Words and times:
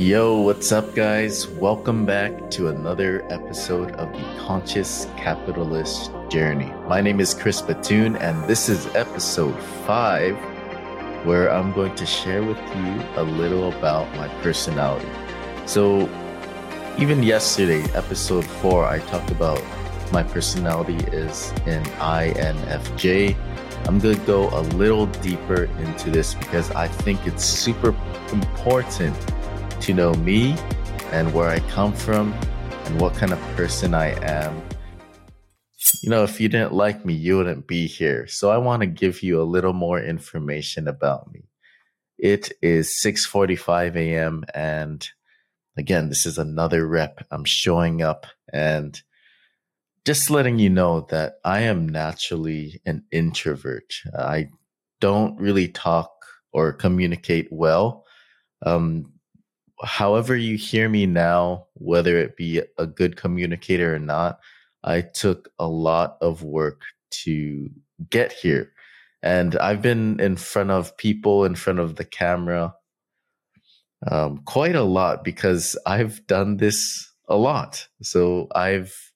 Yo, 0.00 0.40
what's 0.40 0.72
up, 0.72 0.94
guys? 0.94 1.46
Welcome 1.46 2.06
back 2.06 2.50
to 2.52 2.68
another 2.68 3.22
episode 3.30 3.90
of 3.96 4.10
the 4.14 4.22
Conscious 4.38 5.06
Capitalist 5.18 6.10
Journey. 6.30 6.72
My 6.88 7.02
name 7.02 7.20
is 7.20 7.34
Chris 7.34 7.60
Batoon, 7.60 8.18
and 8.18 8.42
this 8.48 8.70
is 8.70 8.86
episode 8.96 9.54
five, 9.86 10.36
where 11.26 11.52
I'm 11.52 11.74
going 11.74 11.94
to 11.96 12.06
share 12.06 12.42
with 12.42 12.56
you 12.56 13.02
a 13.16 13.24
little 13.24 13.70
about 13.76 14.10
my 14.16 14.26
personality. 14.40 15.06
So, 15.66 16.08
even 16.96 17.22
yesterday, 17.22 17.82
episode 17.92 18.46
four, 18.46 18.86
I 18.86 19.00
talked 19.00 19.30
about 19.30 19.62
my 20.12 20.22
personality 20.22 20.96
is 21.12 21.50
an 21.66 21.84
INFJ. 22.00 23.36
I'm 23.86 23.98
going 23.98 24.18
to 24.18 24.24
go 24.24 24.48
a 24.48 24.62
little 24.78 25.04
deeper 25.20 25.64
into 25.64 26.08
this 26.10 26.34
because 26.34 26.70
I 26.70 26.88
think 26.88 27.26
it's 27.26 27.44
super 27.44 27.94
important 28.32 29.14
to 29.80 29.94
know 29.94 30.14
me 30.14 30.56
and 31.12 31.32
where 31.34 31.48
I 31.48 31.60
come 31.70 31.92
from 31.92 32.32
and 32.84 33.00
what 33.00 33.14
kind 33.14 33.32
of 33.32 33.38
person 33.56 33.94
I 33.94 34.08
am. 34.24 34.62
You 36.02 36.10
know, 36.10 36.24
if 36.24 36.40
you 36.40 36.48
didn't 36.48 36.72
like 36.72 37.04
me, 37.04 37.14
you 37.14 37.38
wouldn't 37.38 37.66
be 37.66 37.86
here. 37.86 38.26
So 38.26 38.50
I 38.50 38.58
want 38.58 38.80
to 38.80 38.86
give 38.86 39.22
you 39.22 39.40
a 39.40 39.44
little 39.44 39.72
more 39.72 40.00
information 40.00 40.88
about 40.88 41.32
me. 41.32 41.44
It 42.18 42.52
is 42.62 43.00
6:45 43.02 43.96
a.m. 43.96 44.44
and 44.54 45.08
again, 45.76 46.08
this 46.08 46.26
is 46.26 46.38
another 46.38 46.86
rep. 46.86 47.26
I'm 47.30 47.44
showing 47.44 48.02
up 48.02 48.26
and 48.52 49.00
just 50.04 50.30
letting 50.30 50.58
you 50.58 50.70
know 50.70 51.06
that 51.10 51.34
I 51.44 51.60
am 51.62 51.88
naturally 51.88 52.80
an 52.86 53.04
introvert. 53.10 53.94
I 54.16 54.48
don't 55.00 55.38
really 55.40 55.68
talk 55.68 56.10
or 56.52 56.72
communicate 56.72 57.48
well. 57.50 58.04
Um, 58.64 59.09
however, 59.82 60.36
you 60.36 60.56
hear 60.56 60.88
me 60.88 61.06
now, 61.06 61.66
whether 61.74 62.18
it 62.18 62.36
be 62.36 62.62
a 62.78 62.86
good 62.86 63.16
communicator 63.16 63.94
or 63.94 63.98
not, 63.98 64.40
I 64.82 65.02
took 65.02 65.50
a 65.58 65.68
lot 65.68 66.16
of 66.20 66.42
work 66.42 66.82
to 67.10 67.70
get 68.08 68.32
here. 68.32 68.72
And 69.22 69.56
I've 69.56 69.82
been 69.82 70.18
in 70.20 70.36
front 70.36 70.70
of 70.70 70.96
people, 70.96 71.44
in 71.44 71.54
front 71.54 71.78
of 71.78 71.96
the 71.96 72.04
camera, 72.04 72.74
um, 74.10 74.38
quite 74.46 74.76
a 74.76 74.82
lot 74.82 75.24
because 75.24 75.76
I've 75.86 76.26
done 76.26 76.56
this 76.56 77.12
a 77.28 77.36
lot. 77.36 77.86
So 78.02 78.48
I've 78.54 79.12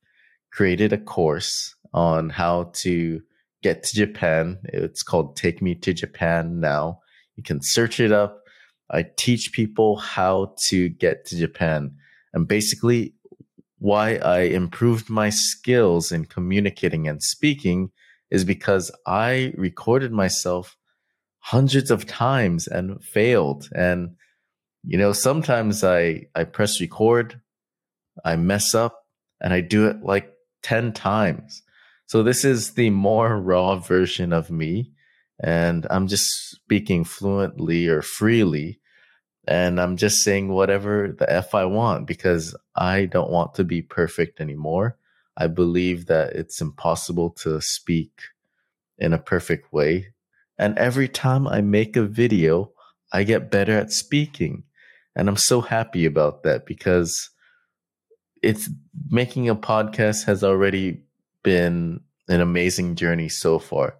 created 0.52 0.92
a 0.92 0.98
course 0.98 1.74
on 1.94 2.28
how 2.28 2.70
to 2.74 3.22
get 3.62 3.82
to 3.84 3.94
Japan. 3.94 4.58
It's 4.64 5.02
called 5.02 5.36
Take 5.36 5.62
Me 5.62 5.74
to 5.76 5.94
Japan 5.94 6.60
Now. 6.60 7.00
You 7.36 7.42
can 7.42 7.62
search 7.62 7.98
it 7.98 8.12
up. 8.12 8.43
I 8.90 9.06
teach 9.16 9.52
people 9.52 9.96
how 9.96 10.54
to 10.68 10.88
get 10.88 11.26
to 11.26 11.36
Japan. 11.36 11.96
And 12.32 12.46
basically, 12.46 13.14
why 13.78 14.16
I 14.16 14.40
improved 14.40 15.10
my 15.10 15.30
skills 15.30 16.12
in 16.12 16.24
communicating 16.24 17.06
and 17.08 17.22
speaking 17.22 17.90
is 18.30 18.44
because 18.44 18.90
I 19.06 19.52
recorded 19.56 20.12
myself 20.12 20.76
hundreds 21.40 21.90
of 21.90 22.06
times 22.06 22.66
and 22.66 23.04
failed. 23.04 23.68
And, 23.74 24.16
you 24.84 24.96
know, 24.96 25.12
sometimes 25.12 25.84
I, 25.84 26.22
I 26.34 26.44
press 26.44 26.80
record, 26.80 27.40
I 28.24 28.36
mess 28.36 28.74
up, 28.74 29.04
and 29.40 29.52
I 29.52 29.60
do 29.60 29.86
it 29.86 30.02
like 30.02 30.32
10 30.62 30.92
times. 30.94 31.62
So 32.06 32.22
this 32.22 32.44
is 32.44 32.72
the 32.72 32.90
more 32.90 33.38
raw 33.38 33.76
version 33.76 34.32
of 34.32 34.50
me. 34.50 34.93
And 35.42 35.86
I'm 35.90 36.06
just 36.06 36.50
speaking 36.50 37.04
fluently 37.04 37.88
or 37.88 38.02
freely. 38.02 38.80
And 39.46 39.80
I'm 39.80 39.96
just 39.96 40.18
saying 40.22 40.48
whatever 40.48 41.14
the 41.18 41.30
F 41.30 41.54
I 41.54 41.64
want 41.64 42.06
because 42.06 42.56
I 42.74 43.06
don't 43.06 43.30
want 43.30 43.54
to 43.54 43.64
be 43.64 43.82
perfect 43.82 44.40
anymore. 44.40 44.96
I 45.36 45.48
believe 45.48 46.06
that 46.06 46.34
it's 46.34 46.60
impossible 46.60 47.30
to 47.42 47.60
speak 47.60 48.12
in 48.98 49.12
a 49.12 49.18
perfect 49.18 49.72
way. 49.72 50.14
And 50.58 50.78
every 50.78 51.08
time 51.08 51.48
I 51.48 51.60
make 51.60 51.96
a 51.96 52.04
video, 52.04 52.70
I 53.12 53.24
get 53.24 53.50
better 53.50 53.76
at 53.76 53.92
speaking. 53.92 54.64
And 55.16 55.28
I'm 55.28 55.36
so 55.36 55.60
happy 55.60 56.06
about 56.06 56.44
that 56.44 56.64
because 56.66 57.30
it's 58.42 58.70
making 59.10 59.48
a 59.48 59.56
podcast 59.56 60.24
has 60.26 60.44
already 60.44 61.02
been 61.42 62.00
an 62.28 62.40
amazing 62.40 62.94
journey 62.94 63.28
so 63.28 63.58
far. 63.58 63.96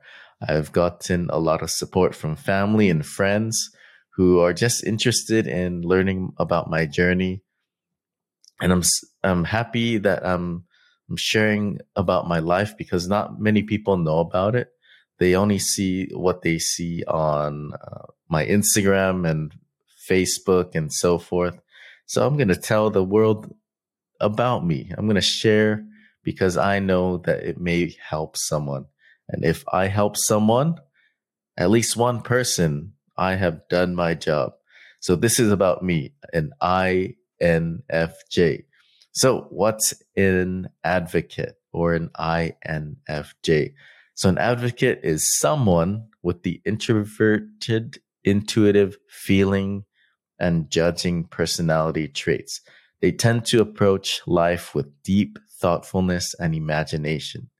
I've 0.48 0.72
gotten 0.72 1.28
a 1.30 1.38
lot 1.38 1.62
of 1.62 1.70
support 1.70 2.14
from 2.14 2.36
family 2.36 2.90
and 2.90 3.04
friends 3.04 3.70
who 4.16 4.40
are 4.40 4.52
just 4.52 4.84
interested 4.84 5.46
in 5.46 5.82
learning 5.82 6.32
about 6.38 6.70
my 6.70 6.86
journey. 6.86 7.42
And 8.60 8.72
I'm 8.72 8.82
I'm 9.22 9.44
happy 9.44 9.98
that 9.98 10.24
I'm 10.24 10.64
I'm 11.10 11.16
sharing 11.16 11.80
about 11.96 12.28
my 12.28 12.38
life 12.38 12.76
because 12.76 13.08
not 13.08 13.40
many 13.40 13.62
people 13.62 13.96
know 13.96 14.20
about 14.20 14.54
it. 14.54 14.68
They 15.18 15.34
only 15.34 15.58
see 15.58 16.08
what 16.12 16.42
they 16.42 16.58
see 16.58 17.04
on 17.04 17.72
uh, 17.74 18.06
my 18.28 18.46
Instagram 18.46 19.28
and 19.28 19.52
Facebook 20.08 20.74
and 20.74 20.92
so 20.92 21.18
forth. 21.18 21.60
So 22.06 22.26
I'm 22.26 22.36
going 22.36 22.48
to 22.48 22.56
tell 22.56 22.90
the 22.90 23.04
world 23.04 23.54
about 24.20 24.66
me. 24.66 24.90
I'm 24.96 25.06
going 25.06 25.14
to 25.16 25.20
share 25.20 25.84
because 26.22 26.56
I 26.56 26.78
know 26.78 27.18
that 27.18 27.44
it 27.44 27.60
may 27.60 27.94
help 28.00 28.36
someone. 28.36 28.86
And 29.28 29.44
if 29.44 29.64
I 29.72 29.86
help 29.86 30.16
someone, 30.16 30.76
at 31.56 31.70
least 31.70 31.96
one 31.96 32.22
person, 32.22 32.92
I 33.16 33.36
have 33.36 33.68
done 33.68 33.94
my 33.94 34.14
job. 34.14 34.52
So 35.00 35.16
this 35.16 35.38
is 35.38 35.52
about 35.52 35.82
me, 35.82 36.14
an 36.32 36.52
INFJ. 36.62 37.14
So 39.12 39.46
what's 39.50 39.94
an 40.16 40.68
advocate 40.82 41.56
or 41.72 41.94
an 41.94 42.10
INFJ? 42.18 43.74
So 44.14 44.28
an 44.28 44.38
advocate 44.38 45.00
is 45.02 45.38
someone 45.38 46.06
with 46.22 46.42
the 46.42 46.60
introverted, 46.64 47.98
intuitive 48.24 48.96
feeling 49.08 49.84
and 50.38 50.70
judging 50.70 51.24
personality 51.24 52.08
traits. 52.08 52.60
They 53.00 53.12
tend 53.12 53.44
to 53.46 53.60
approach 53.60 54.22
life 54.26 54.74
with 54.74 55.02
deep 55.02 55.38
thoughtfulness 55.60 56.34
and 56.40 56.54
imagination. 56.54 57.50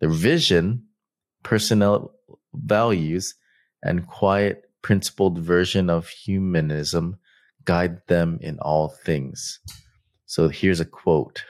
Their 0.00 0.10
vision, 0.10 0.86
personal 1.42 2.12
values, 2.54 3.34
and 3.82 4.06
quiet, 4.06 4.70
principled 4.82 5.38
version 5.38 5.90
of 5.90 6.08
humanism 6.08 7.16
guide 7.64 8.00
them 8.06 8.38
in 8.40 8.58
all 8.60 8.88
things. 8.88 9.60
So 10.26 10.48
here's 10.48 10.80
a 10.80 10.84
quote 10.84 11.44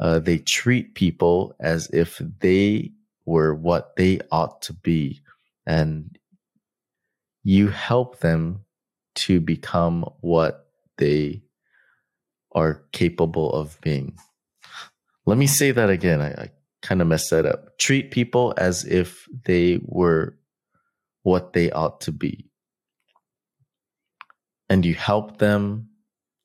uh, 0.00 0.18
They 0.20 0.38
treat 0.38 0.94
people 0.94 1.54
as 1.60 1.90
if 1.92 2.20
they 2.40 2.92
were 3.26 3.54
what 3.54 3.96
they 3.96 4.20
ought 4.30 4.62
to 4.62 4.72
be, 4.72 5.22
and 5.66 6.18
you 7.42 7.68
help 7.68 8.20
them 8.20 8.64
to 9.14 9.40
become 9.40 10.04
what 10.20 10.66
they 10.98 11.42
are 12.52 12.82
capable 12.92 13.52
of 13.52 13.80
being. 13.80 14.16
Let 15.26 15.38
me 15.38 15.46
say 15.46 15.70
that 15.72 15.90
again. 15.90 16.20
I, 16.20 16.28
I 16.30 16.50
kind 16.84 17.00
of 17.00 17.08
messed 17.08 17.30
that 17.30 17.46
up. 17.46 17.76
Treat 17.78 18.10
people 18.10 18.54
as 18.58 18.84
if 18.84 19.26
they 19.44 19.80
were 19.84 20.38
what 21.22 21.54
they 21.54 21.70
ought 21.70 22.02
to 22.02 22.12
be. 22.12 22.50
And 24.68 24.84
you 24.84 24.94
help 24.94 25.38
them 25.38 25.88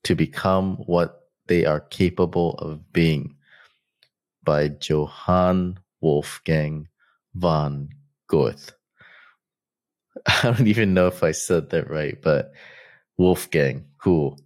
to 0.05 0.15
become 0.15 0.77
what 0.77 1.19
they 1.47 1.65
are 1.65 1.81
capable 1.81 2.53
of 2.55 2.91
being 2.93 3.35
by 4.43 4.71
Johann 4.81 5.79
Wolfgang 5.99 6.87
von 7.35 7.89
Goethe. 8.27 8.71
I 10.25 10.41
don't 10.43 10.67
even 10.67 10.93
know 10.93 11.07
if 11.07 11.21
I 11.21 11.31
said 11.31 11.71
that 11.71 11.89
right, 11.89 12.17
but 12.21 12.53
Wolfgang, 13.17 13.85
cool. 13.97 14.39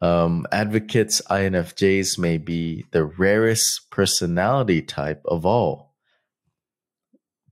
Um, 0.00 0.46
advocates 0.52 1.22
INFJs 1.22 2.18
may 2.18 2.36
be 2.36 2.84
the 2.90 3.04
rarest 3.04 3.90
personality 3.90 4.82
type 4.82 5.22
of 5.24 5.46
all, 5.46 5.94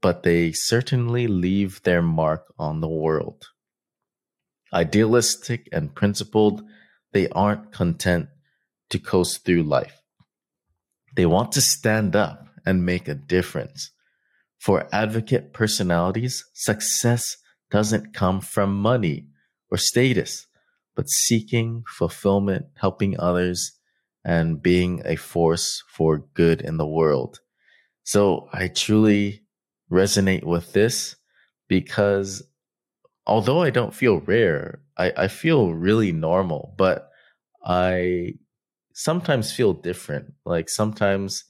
but 0.03 0.23
they 0.25 0.53
certainly 0.53 1.27
leave 1.27 1.83
their 1.83 2.03
mark 2.03 2.53
on 2.59 2.81
the 2.81 2.89
world. 2.89 3.47
Idealistic 4.73 5.69
and 5.73 5.95
principled, 5.95 6.63
they 7.13 7.29
aren't 7.29 7.73
content 7.73 8.29
to 8.91 8.99
coast 8.99 9.45
through 9.45 9.63
life. 9.63 10.03
They 11.17 11.27
want 11.27 11.53
to 11.53 11.61
stand 11.63 12.15
up 12.15 12.49
and 12.67 12.85
make 12.85 13.09
a 13.09 13.15
difference. 13.15 13.91
For 14.59 14.89
advocate 14.93 15.53
personalities, 15.53 16.45
success 16.53 17.37
doesn't 17.71 18.13
come 18.13 18.41
from 18.41 18.75
money 18.77 19.29
or 19.71 19.79
status 19.79 20.47
but 20.95 21.09
seeking 21.09 21.85
fulfillment, 21.89 22.67
helping 22.77 23.19
others, 23.19 23.73
and 24.25 24.63
being 24.63 25.03
a 25.05 25.17
force 25.17 25.83
for 25.89 26.25
good 26.35 26.61
in 26.61 26.77
the 26.77 26.87
world. 26.87 27.41
So 28.05 28.49
I 28.53 28.69
truly 28.69 29.43
resonate 29.91 30.45
with 30.45 30.73
this 30.73 31.17
because 31.69 32.43
although 33.27 33.63
I 33.63 33.71
don't 33.71 33.95
feel 33.95 34.21
rare, 34.21 34.81
I, 34.97 35.13
I 35.17 35.29
feel 35.29 35.73
really 35.75 36.13
normal, 36.13 36.75
but 36.77 37.11
I 37.65 38.35
sometimes 38.93 39.53
feel 39.53 39.73
different. 39.73 40.35
Like 40.45 40.69
sometimes 40.69 41.45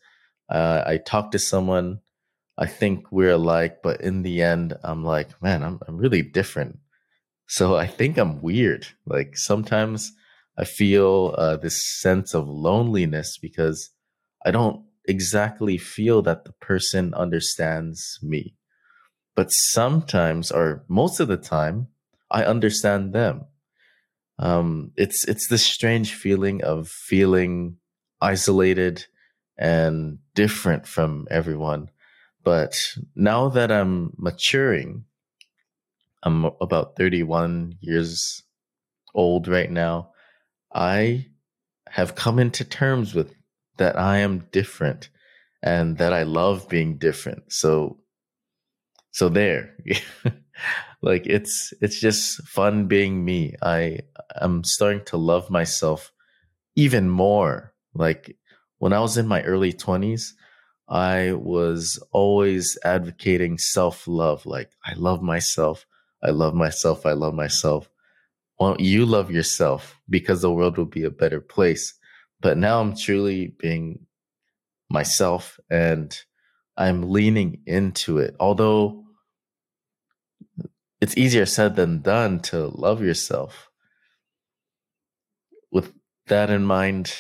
uh, 0.49 0.83
I 0.87 0.99
talk 0.99 1.31
to 1.33 1.39
someone, 1.39 2.01
I 2.57 2.67
think 2.67 3.07
we're 3.11 3.33
alike, 3.33 3.83
but 3.83 4.01
in 4.01 4.23
the 4.23 4.43
end, 4.43 4.75
I'm 4.83 5.05
like, 5.05 5.31
man, 5.43 5.63
I'm, 5.63 5.81
I'm 5.87 5.97
really 5.97 6.23
different. 6.23 6.79
So 7.47 7.77
I 7.77 7.87
think 7.87 8.19
I'm 8.19 8.41
weird. 8.41 8.87
Like 9.07 9.37
sometimes 9.37 10.13
I 10.57 10.65
feel 10.65 11.35
uh, 11.37 11.57
this 11.57 11.83
sense 12.01 12.35
of 12.35 12.49
loneliness 12.49 13.39
because 13.39 13.91
I 14.45 14.51
don't 14.51 14.85
exactly 15.07 15.79
feel 15.79 16.23
that 16.23 16.45
the 16.45 16.53
person 16.53 17.13
understands 17.15 18.19
me. 18.23 18.55
But 19.35 19.49
sometimes, 19.49 20.51
or 20.53 20.85
most 20.89 21.21
of 21.21 21.29
the 21.29 21.37
time, 21.37 21.89
I 22.31 22.45
understand 22.45 23.13
them. 23.13 23.47
Um, 24.39 24.93
it's 24.97 25.27
it's 25.29 25.49
this 25.49 25.65
strange 25.65 26.15
feeling 26.15 26.63
of 26.63 26.89
feeling 26.89 27.77
isolated 28.21 29.07
and 29.57 30.19
different 30.35 30.87
from 30.87 31.27
everyone. 31.31 31.91
But 32.43 32.77
now 33.15 33.49
that 33.51 33.71
I'm 33.71 34.13
maturing, 34.19 35.05
I'm 36.25 36.47
about 36.61 36.97
31 36.97 37.77
years 37.81 38.43
old 39.15 39.47
right 39.47 39.71
now. 39.71 40.11
I 40.75 41.27
have 41.89 42.15
come 42.15 42.39
into 42.39 42.65
terms 42.65 43.15
with 43.15 43.33
that 43.77 43.99
I 43.99 44.19
am 44.19 44.49
different 44.51 45.11
and 45.63 45.99
that 45.99 46.13
I 46.13 46.23
love 46.25 46.69
being 46.69 46.99
different. 46.99 47.53
So 47.53 47.99
so 49.13 49.29
there. 49.29 49.77
like 51.03 51.27
it's 51.27 51.73
it's 51.81 52.01
just 52.01 52.43
fun 52.49 52.87
being 52.87 53.25
me. 53.25 53.55
I 53.63 54.01
I'm 54.35 54.65
starting 54.65 55.05
to 55.07 55.17
love 55.17 55.51
myself 55.51 56.11
even 56.75 57.09
more. 57.09 57.73
Like 57.95 58.37
when 58.79 58.93
I 58.93 59.01
was 59.01 59.17
in 59.17 59.29
my 59.29 59.43
early 59.43 59.73
20s, 59.73 60.31
I 60.89 61.33
was 61.33 62.03
always 62.13 62.77
advocating 62.85 63.59
self-love 63.59 64.47
like 64.47 64.71
I 64.85 64.95
love 64.95 65.23
myself. 65.23 65.87
I 66.25 66.31
love 66.31 66.55
myself. 66.55 67.07
I 67.07 67.13
love 67.13 67.35
myself. 67.35 67.89
Won't 68.59 68.81
you 68.81 69.05
love 69.05 69.31
yourself 69.31 69.99
because 70.09 70.43
the 70.43 70.53
world 70.53 70.79
will 70.79 70.85
be 70.87 71.05
a 71.05 71.11
better 71.11 71.41
place. 71.41 71.95
But 72.41 72.57
now 72.57 72.81
I'm 72.81 72.97
truly 72.97 73.55
being 73.59 74.07
myself 74.89 75.59
and 75.71 76.17
I'm 76.77 77.11
leaning 77.11 77.61
into 77.67 78.19
it. 78.19 78.37
Although 78.41 79.05
it's 81.01 81.17
easier 81.19 81.47
said 81.47 81.77
than 81.77 82.01
done 82.01 82.41
to 82.41 82.69
love 82.69 83.03
yourself. 83.03 83.69
With 85.71 85.93
that 86.29 86.49
in 86.51 86.65
mind, 86.65 87.13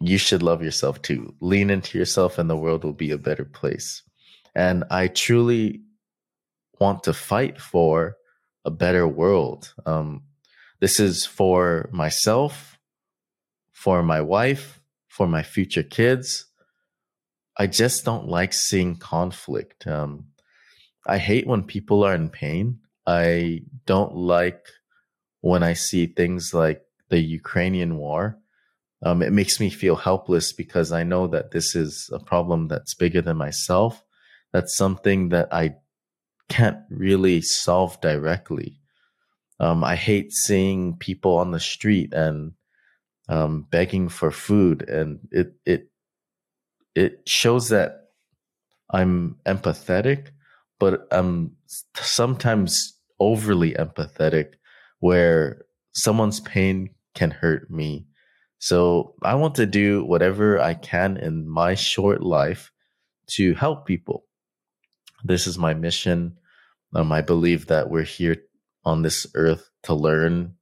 you 0.00 0.18
should 0.18 0.42
love 0.42 0.62
yourself 0.62 1.02
too. 1.02 1.34
Lean 1.40 1.70
into 1.70 1.98
yourself, 1.98 2.38
and 2.38 2.48
the 2.48 2.56
world 2.56 2.84
will 2.84 2.92
be 2.92 3.10
a 3.10 3.18
better 3.18 3.44
place. 3.44 4.02
And 4.54 4.84
I 4.90 5.08
truly 5.08 5.82
want 6.80 7.04
to 7.04 7.12
fight 7.12 7.60
for 7.60 8.16
a 8.64 8.70
better 8.70 9.06
world. 9.06 9.74
Um, 9.86 10.22
this 10.80 11.00
is 11.00 11.26
for 11.26 11.88
myself, 11.92 12.78
for 13.72 14.02
my 14.02 14.20
wife, 14.20 14.80
for 15.08 15.26
my 15.26 15.42
future 15.42 15.82
kids. 15.82 16.46
I 17.56 17.66
just 17.66 18.04
don't 18.04 18.28
like 18.28 18.52
seeing 18.52 18.96
conflict. 18.96 19.86
Um, 19.86 20.26
I 21.06 21.18
hate 21.18 21.46
when 21.46 21.64
people 21.64 22.04
are 22.04 22.14
in 22.14 22.28
pain. 22.28 22.80
I 23.06 23.62
don't 23.86 24.14
like 24.14 24.66
when 25.40 25.62
I 25.62 25.72
see 25.72 26.06
things 26.06 26.52
like 26.52 26.82
the 27.08 27.18
Ukrainian 27.18 27.96
war. 27.96 28.38
Um, 29.02 29.22
it 29.22 29.32
makes 29.32 29.60
me 29.60 29.70
feel 29.70 29.96
helpless 29.96 30.52
because 30.52 30.92
I 30.92 31.04
know 31.04 31.26
that 31.28 31.50
this 31.50 31.74
is 31.74 32.10
a 32.12 32.18
problem 32.18 32.68
that's 32.68 32.94
bigger 32.94 33.22
than 33.22 33.36
myself. 33.36 34.04
That's 34.52 34.76
something 34.76 35.30
that 35.30 35.52
I 35.52 35.76
can't 36.48 36.78
really 36.90 37.40
solve 37.40 38.00
directly. 38.00 38.80
Um, 39.60 39.82
I 39.84 39.96
hate 39.96 40.32
seeing 40.32 40.96
people 40.96 41.36
on 41.36 41.50
the 41.50 41.60
street 41.60 42.12
and 42.12 42.52
um, 43.28 43.66
begging 43.70 44.08
for 44.08 44.30
food, 44.30 44.88
and 44.88 45.20
it 45.30 45.54
it 45.66 45.90
it 46.94 47.28
shows 47.28 47.68
that 47.68 48.08
I'm 48.90 49.36
empathetic, 49.46 50.28
but 50.78 51.06
I'm 51.10 51.56
sometimes 51.96 52.96
overly 53.20 53.72
empathetic, 53.74 54.54
where 55.00 55.64
someone's 55.92 56.40
pain 56.40 56.90
can 57.14 57.30
hurt 57.30 57.70
me. 57.70 58.06
So 58.60 59.14
I 59.22 59.34
want 59.34 59.56
to 59.56 59.66
do 59.66 60.04
whatever 60.04 60.60
I 60.60 60.74
can 60.74 61.16
in 61.16 61.48
my 61.48 61.74
short 61.74 62.22
life 62.22 62.72
to 63.30 63.54
help 63.54 63.86
people. 63.86 64.24
This 65.24 65.46
is 65.46 65.58
my 65.58 65.74
mission. 65.74 66.38
Um, 66.94 67.12
I 67.12 67.20
believe 67.20 67.66
that 67.66 67.90
we're 67.90 68.02
here 68.02 68.36
on 68.84 69.02
this 69.02 69.26
earth 69.34 69.70
to 69.82 69.94
learn 69.94 70.54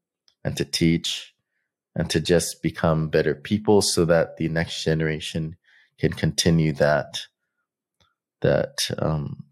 and 0.45 0.57
to 0.57 0.65
teach 0.65 1.35
and 1.95 2.09
to 2.11 2.21
just 2.21 2.63
become 2.63 3.09
better 3.09 3.35
people 3.35 3.83
so 3.83 4.05
that 4.05 4.37
the 4.37 4.49
next 4.49 4.85
generation 4.85 5.57
can 5.99 6.13
continue 6.13 6.73
that 6.75 7.21
that 8.43 8.89
um, 8.99 9.45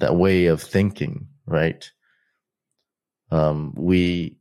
that 0.00 0.14
way 0.16 0.46
of 0.46 0.62
thinking 0.62 1.28
right 1.46 1.90
um, 3.30 3.74
we 3.76 4.38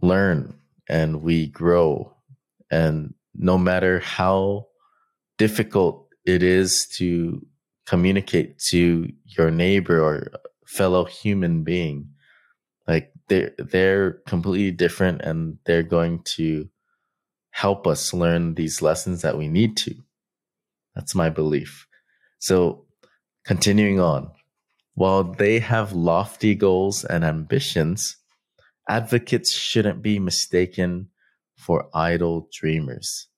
learn 0.00 0.58
and 0.88 1.22
we 1.22 1.46
grow 1.46 2.14
and 2.70 3.14
no 3.34 3.58
matter 3.58 4.00
how 4.00 4.66
difficult 5.38 6.08
it 6.24 6.42
is 6.42 6.86
to 6.86 7.44
communicate 7.90 8.56
to 8.56 9.12
your 9.24 9.50
neighbor 9.50 10.00
or 10.00 10.30
fellow 10.64 11.04
human 11.04 11.64
being. 11.64 12.08
Like 12.86 13.10
they're 13.26 13.50
they're 13.58 14.12
completely 14.28 14.70
different 14.70 15.22
and 15.22 15.58
they're 15.64 15.82
going 15.82 16.22
to 16.36 16.68
help 17.50 17.88
us 17.88 18.14
learn 18.14 18.54
these 18.54 18.80
lessons 18.80 19.22
that 19.22 19.36
we 19.36 19.48
need 19.48 19.76
to. 19.78 19.92
That's 20.94 21.16
my 21.16 21.30
belief. 21.30 21.88
So 22.38 22.86
continuing 23.44 23.98
on. 23.98 24.30
While 24.94 25.24
they 25.24 25.58
have 25.58 25.92
lofty 25.92 26.54
goals 26.54 27.04
and 27.04 27.24
ambitions 27.24 28.16
advocates 28.88 29.52
shouldn't 29.52 30.00
be 30.00 30.20
mistaken 30.20 31.08
for 31.56 31.88
idle 31.92 32.48
dreamers 32.52 33.29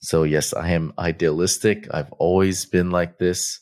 so 0.00 0.22
yes 0.22 0.52
i 0.54 0.68
am 0.70 0.92
idealistic 0.98 1.86
i've 1.92 2.12
always 2.12 2.64
been 2.64 2.90
like 2.90 3.18
this 3.18 3.60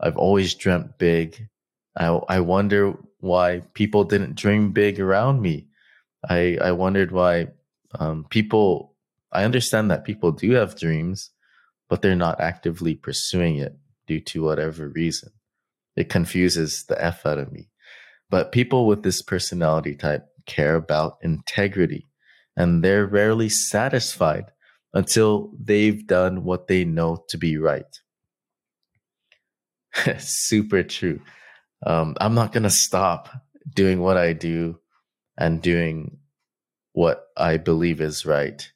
i've 0.00 0.16
always 0.16 0.54
dreamt 0.54 0.98
big 0.98 1.48
I 1.96 2.06
I 2.06 2.40
wonder 2.40 2.94
why 3.20 3.62
people 3.74 4.04
didn't 4.04 4.36
dream 4.36 4.72
big 4.72 5.00
around 5.00 5.42
me. 5.42 5.68
I 6.28 6.58
I 6.60 6.72
wondered 6.72 7.12
why 7.12 7.48
um, 7.98 8.26
people. 8.30 8.94
I 9.34 9.44
understand 9.44 9.90
that 9.90 10.04
people 10.04 10.32
do 10.32 10.52
have 10.52 10.78
dreams, 10.78 11.30
but 11.88 12.02
they're 12.02 12.14
not 12.14 12.40
actively 12.40 12.94
pursuing 12.94 13.56
it 13.56 13.76
due 14.06 14.20
to 14.20 14.42
whatever 14.42 14.88
reason. 14.88 15.30
It 15.96 16.10
confuses 16.10 16.84
the 16.84 17.02
f 17.02 17.24
out 17.24 17.38
of 17.38 17.50
me. 17.50 17.68
But 18.28 18.52
people 18.52 18.86
with 18.86 19.02
this 19.02 19.22
personality 19.22 19.94
type 19.94 20.26
care 20.46 20.74
about 20.74 21.18
integrity, 21.22 22.08
and 22.56 22.82
they're 22.82 23.06
rarely 23.06 23.48
satisfied 23.48 24.52
until 24.94 25.52
they've 25.58 26.06
done 26.06 26.44
what 26.44 26.68
they 26.68 26.84
know 26.84 27.24
to 27.28 27.38
be 27.38 27.56
right. 27.56 28.00
Super 30.18 30.82
true 30.82 31.20
um, 31.84 32.16
I'm 32.20 32.34
not 32.34 32.52
going 32.52 32.62
to 32.62 32.70
stop 32.70 33.28
doing 33.74 34.00
what 34.00 34.16
I 34.16 34.32
do 34.32 34.78
and 35.36 35.62
doing 35.62 36.18
what 36.92 37.26
I 37.36 37.56
believe 37.56 38.00
is 38.00 38.26
right. 38.26 38.70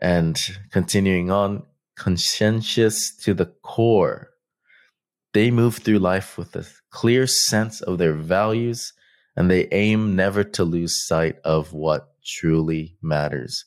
And 0.00 0.40
continuing 0.72 1.30
on, 1.30 1.64
conscientious 1.96 3.14
to 3.22 3.34
the 3.34 3.46
core. 3.46 4.30
They 5.32 5.50
move 5.50 5.76
through 5.76 5.98
life 5.98 6.36
with 6.38 6.56
a 6.56 6.66
clear 6.90 7.26
sense 7.26 7.80
of 7.80 7.98
their 7.98 8.14
values 8.14 8.92
and 9.36 9.50
they 9.50 9.68
aim 9.70 10.16
never 10.16 10.42
to 10.42 10.64
lose 10.64 11.06
sight 11.06 11.36
of 11.44 11.72
what 11.72 12.08
truly 12.24 12.96
matters, 13.02 13.64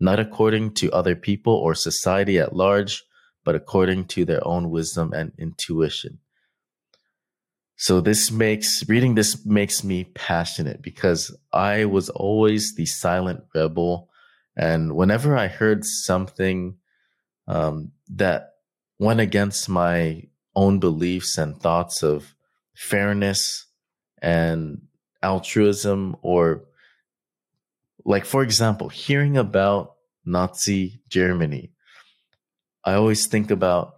not 0.00 0.20
according 0.20 0.74
to 0.74 0.90
other 0.92 1.14
people 1.14 1.54
or 1.54 1.74
society 1.74 2.38
at 2.38 2.56
large, 2.56 3.02
but 3.44 3.54
according 3.54 4.06
to 4.06 4.24
their 4.24 4.46
own 4.46 4.70
wisdom 4.70 5.12
and 5.12 5.32
intuition. 5.38 6.18
So 7.76 8.00
this 8.00 8.30
makes 8.30 8.88
reading 8.88 9.14
this 9.14 9.44
makes 9.44 9.82
me 9.82 10.04
passionate 10.04 10.80
because 10.80 11.36
I 11.52 11.86
was 11.86 12.08
always 12.08 12.74
the 12.76 12.86
silent 12.86 13.44
rebel, 13.54 14.08
and 14.56 14.94
whenever 14.94 15.36
I 15.36 15.48
heard 15.48 15.84
something 15.84 16.76
um, 17.48 17.92
that 18.08 18.52
went 18.98 19.20
against 19.20 19.68
my 19.68 20.22
own 20.54 20.78
beliefs 20.78 21.36
and 21.36 21.60
thoughts 21.60 22.02
of 22.02 22.34
fairness 22.74 23.66
and 24.22 24.82
altruism 25.22 26.16
or 26.22 26.64
like 28.04 28.24
for 28.24 28.42
example 28.42 28.88
hearing 28.88 29.36
about 29.36 29.94
nazi 30.24 31.00
germany 31.08 31.72
i 32.84 32.94
always 32.94 33.26
think 33.26 33.50
about 33.50 33.94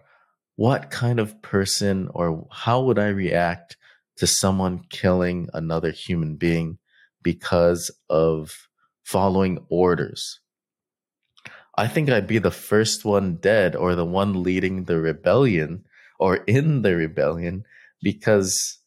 what 0.57 0.91
kind 0.91 1.21
of 1.21 1.41
person 1.43 2.09
or 2.15 2.47
how 2.51 2.83
would 2.83 2.99
i 2.99 3.09
react 3.09 3.77
to 4.17 4.27
someone 4.27 4.83
killing 4.89 5.49
another 5.53 5.91
human 5.91 6.37
being 6.37 6.79
because 7.23 7.91
of 8.09 8.69
following 9.05 9.59
orders. 9.69 10.41
I 11.77 11.87
think 11.89 12.09
i'd 12.09 12.27
be 12.27 12.39
the 12.39 12.51
first 12.51 13.05
one 13.05 13.37
dead 13.37 13.77
or 13.77 13.95
the 13.95 14.07
one 14.07 14.43
leading 14.43 14.85
the 14.85 14.99
rebellion 14.99 15.85
or 16.19 16.37
in 16.37 16.81
the 16.81 16.97
rebellion 16.97 17.65
because 18.03 18.79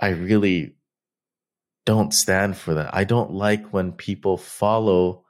I 0.00 0.10
really 0.10 0.76
don't 1.88 2.12
stand 2.12 2.54
for 2.54 2.74
that. 2.74 2.94
I 2.94 3.04
don't 3.04 3.30
like 3.30 3.72
when 3.72 3.92
people 3.92 4.36
follow 4.36 5.24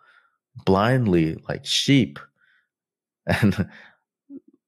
blindly 0.67 1.41
like 1.49 1.65
sheep. 1.65 2.19
And 3.29 3.69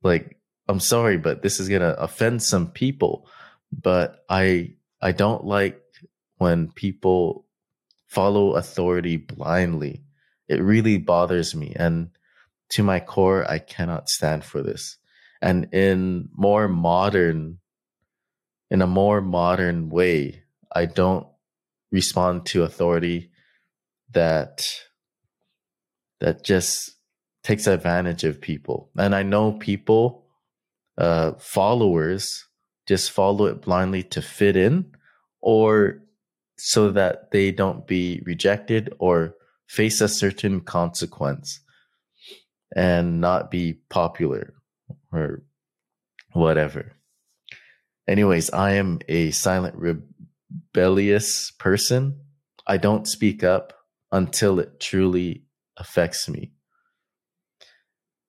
like 0.00 0.36
I'm 0.68 0.78
sorry 0.78 1.16
but 1.16 1.42
this 1.42 1.58
is 1.58 1.68
going 1.68 1.80
to 1.80 2.00
offend 2.00 2.44
some 2.44 2.70
people, 2.70 3.26
but 3.72 4.22
I 4.28 4.74
I 5.02 5.10
don't 5.10 5.44
like 5.44 5.82
when 6.36 6.70
people 6.70 7.46
follow 8.06 8.54
authority 8.54 9.16
blindly. 9.16 10.04
It 10.46 10.62
really 10.62 10.98
bothers 10.98 11.56
me 11.56 11.72
and 11.74 12.10
to 12.74 12.84
my 12.84 13.00
core 13.00 13.50
I 13.50 13.58
cannot 13.58 14.08
stand 14.08 14.44
for 14.44 14.62
this. 14.62 14.96
And 15.42 15.74
in 15.74 16.28
more 16.36 16.68
modern 16.68 17.58
in 18.70 18.80
a 18.80 18.86
more 18.86 19.20
modern 19.20 19.88
way. 19.88 20.44
I 20.72 20.86
don't 20.86 21.26
respond 21.90 22.46
to 22.46 22.62
authority 22.62 23.30
that 24.12 24.64
that 26.20 26.44
just 26.44 26.92
takes 27.42 27.66
advantage 27.66 28.24
of 28.24 28.40
people. 28.40 28.90
And 28.96 29.14
I 29.14 29.22
know 29.22 29.52
people, 29.52 30.26
uh, 30.98 31.32
followers, 31.38 32.46
just 32.86 33.10
follow 33.10 33.46
it 33.46 33.62
blindly 33.62 34.02
to 34.02 34.20
fit 34.20 34.56
in 34.56 34.92
or 35.40 36.02
so 36.58 36.90
that 36.90 37.30
they 37.30 37.50
don't 37.50 37.86
be 37.86 38.22
rejected 38.26 38.92
or 38.98 39.34
face 39.66 40.00
a 40.00 40.08
certain 40.08 40.60
consequence 40.60 41.60
and 42.76 43.20
not 43.20 43.50
be 43.50 43.74
popular 43.88 44.52
or 45.12 45.42
whatever. 46.32 46.92
Anyways, 48.06 48.50
I 48.50 48.72
am 48.72 48.98
a 49.08 49.30
silent 49.30 49.76
rebellious 50.52 51.50
person. 51.52 52.20
I 52.66 52.76
don't 52.76 53.06
speak 53.06 53.42
up 53.42 53.72
until 54.12 54.58
it 54.58 54.80
truly 54.80 55.44
affects 55.76 56.28
me. 56.28 56.52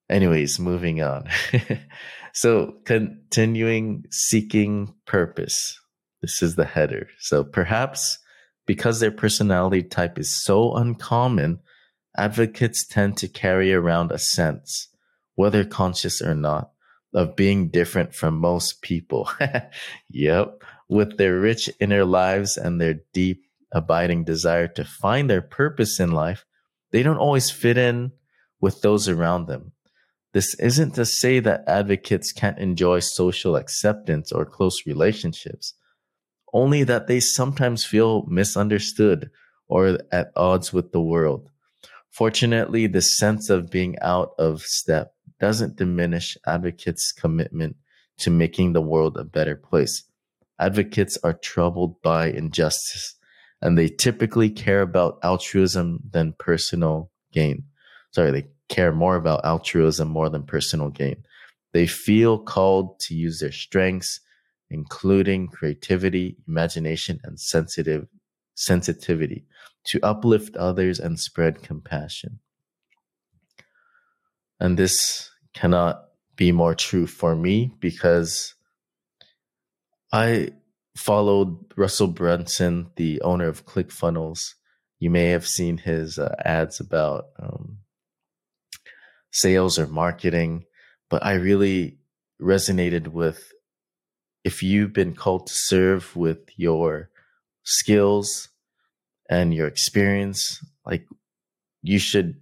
Anyways, 0.10 0.60
moving 0.60 1.02
on. 1.02 1.30
so, 2.34 2.74
continuing 2.86 4.04
seeking 4.12 4.94
purpose. 5.06 5.80
This 6.22 6.42
is 6.42 6.56
the 6.56 6.66
header. 6.66 7.08
So, 7.20 7.44
perhaps 7.44 8.20
because 8.66 9.00
their 9.00 9.12
personality 9.12 9.84
type 9.84 10.20
is 10.20 10.44
so 10.44 10.74
uncommon, 10.74 11.60
advocates 12.18 12.86
tend 12.88 13.18
to 13.18 13.28
carry 13.28 13.74
around 13.74 14.12
a 14.12 14.20
sense, 14.20 14.90
whether 15.36 15.64
conscious 15.66 16.22
or 16.22 16.36
not, 16.36 16.72
of 17.14 17.36
being 17.36 17.70
different 17.70 18.14
from 18.14 18.38
most 18.38 18.82
people. 18.82 19.30
yep. 20.10 20.64
With 20.92 21.16
their 21.18 21.40
rich 21.40 21.70
inner 21.80 22.04
lives 22.04 22.58
and 22.58 22.82
their 22.82 22.96
deep, 23.14 23.46
abiding 23.72 24.26
desire 24.26 24.68
to 24.68 24.84
find 24.84 25.30
their 25.30 25.42
purpose 25.42 26.02
in 26.02 26.12
life, 26.12 26.44
they 26.92 27.02
don't 27.02 27.18
always 27.18 27.50
fit 27.50 27.78
in 27.78 28.12
with 28.60 28.82
those 28.82 29.08
around 29.08 29.48
them. 29.48 29.72
This 30.34 30.54
isn't 30.56 30.96
to 30.96 31.06
say 31.06 31.40
that 31.40 31.64
advocates 31.66 32.34
can't 32.34 32.60
enjoy 32.60 33.00
social 33.00 33.56
acceptance 33.56 34.34
or 34.34 34.46
close 34.46 34.86
relationships, 34.86 35.76
only 36.52 36.84
that 36.84 37.08
they 37.08 37.22
sometimes 37.22 37.86
feel 37.86 38.26
misunderstood 38.28 39.30
or 39.70 39.98
at 40.12 40.34
odds 40.36 40.74
with 40.74 40.92
the 40.92 41.00
world. 41.00 41.50
Fortunately, 42.10 42.88
the 42.88 43.02
sense 43.02 43.50
of 43.50 43.72
being 43.72 43.98
out 44.02 44.32
of 44.38 44.64
step 44.64 45.14
doesn't 45.40 45.78
diminish 45.78 46.38
advocates' 46.46 47.14
commitment 47.14 47.78
to 48.18 48.30
making 48.30 48.74
the 48.74 48.82
world 48.82 49.16
a 49.16 49.24
better 49.24 49.56
place. 49.56 50.04
Advocates 50.62 51.18
are 51.24 51.34
troubled 51.34 52.02
by 52.04 52.28
injustice, 52.28 53.16
and 53.62 53.78
they 53.78 53.88
typically 53.88 54.50
care 54.50 54.82
about 54.82 55.18
altruism 55.24 56.00
than 56.10 56.36
personal 56.38 57.12
gain. 57.34 57.64
Sorry, 58.12 58.32
they 58.32 58.48
care 58.70 58.92
more 58.92 59.16
about 59.16 59.44
altruism 59.44 60.08
more 60.08 60.30
than 60.30 60.44
personal 60.44 60.90
gain. 60.90 61.24
They 61.74 61.88
feel 61.88 62.38
called 62.38 63.00
to 63.02 63.16
use 63.16 63.40
their 63.40 63.52
strengths, 63.52 64.20
including 64.70 65.48
creativity, 65.48 66.38
imagination, 66.48 67.20
and 67.24 67.40
sensitive 67.40 68.08
sensitivity, 68.54 69.46
to 69.86 70.00
uplift 70.04 70.56
others 70.56 71.00
and 71.00 71.20
spread 71.20 71.64
compassion. 71.64 72.40
And 74.60 74.78
this 74.78 75.32
cannot 75.56 76.06
be 76.36 76.52
more 76.52 76.76
true 76.76 77.08
for 77.08 77.36
me 77.36 77.74
because 77.80 78.54
I 80.12 80.50
followed 80.98 81.74
Russell 81.78 82.08
Brunson, 82.08 82.92
the 82.96 83.22
owner 83.22 83.48
of 83.48 83.66
ClickFunnels. 83.66 84.56
You 85.00 85.10
may 85.10 85.30
have 85.30 85.48
seen 85.48 85.78
his 85.78 86.20
uh, 86.20 86.36
ads 86.44 86.80
about 86.80 87.28
um, 87.40 87.78
sales 89.32 89.80
or 89.80 89.88
marketing, 89.88 90.66
but 91.10 91.26
I 91.26 91.34
really 91.34 91.98
resonated 92.42 93.08
with 93.08 93.52
if 94.44 94.64
you've 94.64 94.94
been 94.94 95.16
called 95.16 95.48
to 95.48 95.54
serve 95.54 96.16
with 96.16 96.40
your 96.58 97.10
skills 97.64 98.50
and 99.30 99.54
your 99.54 99.68
experience, 99.68 100.64
like 100.86 101.08
you 101.84 102.00
should 102.00 102.42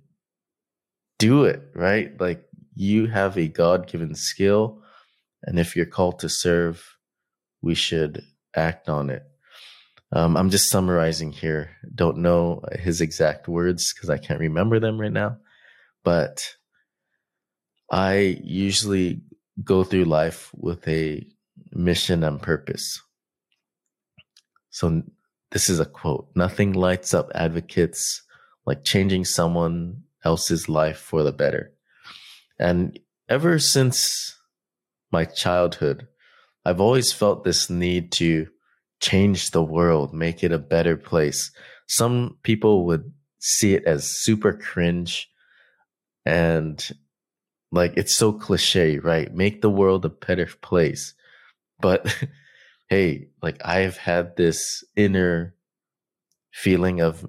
do 1.20 1.44
it, 1.44 1.62
right? 1.76 2.20
Like 2.20 2.46
you 2.74 3.08
have 3.08 3.38
a 3.38 3.48
God 3.48 3.88
given 3.88 4.16
skill. 4.16 4.82
And 5.44 5.60
if 5.60 5.76
you're 5.76 5.86
called 5.86 6.20
to 6.20 6.30
serve, 6.30 6.84
we 7.62 7.75
should 7.75 8.24
act 8.56 8.89
on 8.89 9.10
it. 9.10 9.24
Um, 10.12 10.36
I'm 10.36 10.50
just 10.50 10.70
summarizing 10.70 11.32
here. 11.32 11.72
Don't 11.94 12.18
know 12.18 12.63
his 12.80 13.00
exact 13.01 13.48
words 13.48 13.94
because 13.94 14.10
I 14.10 14.18
can't 14.18 14.39
remember 14.39 14.80
them 14.80 15.00
right 15.00 15.12
now. 15.12 15.38
But 16.04 16.56
I 17.92 18.39
usually 18.44 19.22
go 19.63 19.84
through 19.84 20.06
life 20.06 20.51
with 20.56 20.88
a 20.88 21.28
mission 21.72 22.24
and 22.24 22.42
purpose. 22.42 23.01
So 24.72 25.04
this 25.51 25.70
is 25.70 25.80
a 25.80 25.86
quote 25.86 26.30
Nothing 26.36 26.74
lights 26.74 27.13
up 27.13 27.32
advocates 27.36 28.24
like 28.66 28.84
changing 28.84 29.25
someone 29.25 30.04
else's 30.24 30.70
life 30.70 30.98
for 30.98 31.24
the 31.24 31.32
better. 31.32 31.74
And 32.60 33.00
ever 33.28 33.58
since 33.58 34.36
my 35.12 35.25
childhood, 35.25 36.08
I've 36.70 36.82
always 36.82 37.12
felt 37.12 37.44
this 37.44 37.70
need 37.70 38.12
to 38.14 38.48
change 39.00 39.52
the 39.52 39.64
world, 39.64 40.14
make 40.14 40.44
it 40.44 40.52
a 40.52 40.60
better 40.60 40.98
place. 40.98 41.52
Some 41.88 42.38
people 42.44 42.86
would 42.86 43.12
see 43.40 43.74
it 43.74 43.86
as 43.86 44.22
super 44.22 44.54
cringe 44.54 45.32
and 46.26 46.88
like 47.72 47.94
it's 47.98 48.14
so 48.14 48.32
cliche, 48.32 49.00
right? 49.00 49.34
Make 49.34 49.62
the 49.62 49.70
world 49.70 50.06
a 50.06 50.10
better 50.10 50.46
place. 50.62 51.16
But 51.80 52.16
hey, 52.90 53.30
like 53.42 53.66
I've 53.66 53.98
had 53.98 54.36
this 54.36 54.84
inner 54.96 55.56
feeling 56.52 57.02
of 57.02 57.28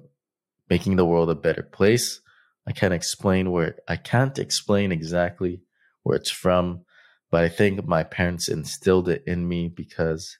making 0.69 0.97
the 0.97 1.05
world 1.05 1.31
a 1.31 1.35
better 1.35 1.63
place. 1.63 2.21
I 2.67 2.73
can't 2.73 2.93
explain 2.93 3.49
where 3.49 3.77
I 3.87 3.95
can't 3.95 4.37
explain 4.37 4.91
exactly 4.91 5.61
where 6.03 6.17
it's 6.17 6.29
from, 6.29 6.85
but 7.31 7.43
I 7.43 7.49
think 7.49 7.87
my 7.87 8.03
parents 8.03 8.49
instilled 8.49 9.07
it 9.09 9.23
in 9.25 9.47
me 9.47 9.69
because 9.69 10.37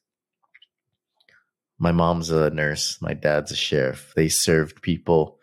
my 1.80 1.92
mom's 1.92 2.30
a 2.30 2.50
nurse, 2.52 3.02
my 3.02 3.14
dad's 3.14 3.52
a 3.52 3.56
sheriff. 3.56 4.14
They 4.16 4.28
served 4.28 4.84
people, 4.84 5.40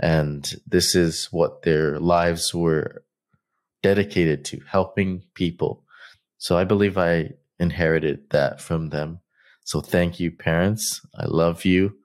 and 0.00 0.52
this 0.66 0.94
is 0.94 1.26
what 1.26 1.62
their 1.62 2.00
lives 2.00 2.52
were 2.52 3.04
dedicated 3.82 4.44
to 4.46 4.60
helping 4.66 5.22
people. 5.34 5.84
So 6.38 6.56
I 6.58 6.64
believe 6.64 6.98
I 6.98 7.30
inherited 7.60 8.30
that 8.30 8.60
from 8.60 8.88
them. 8.88 9.20
So 9.64 9.80
thank 9.80 10.18
you, 10.18 10.30
parents. 10.30 11.00
I 11.14 11.26
love 11.26 11.64
you. 11.64 11.96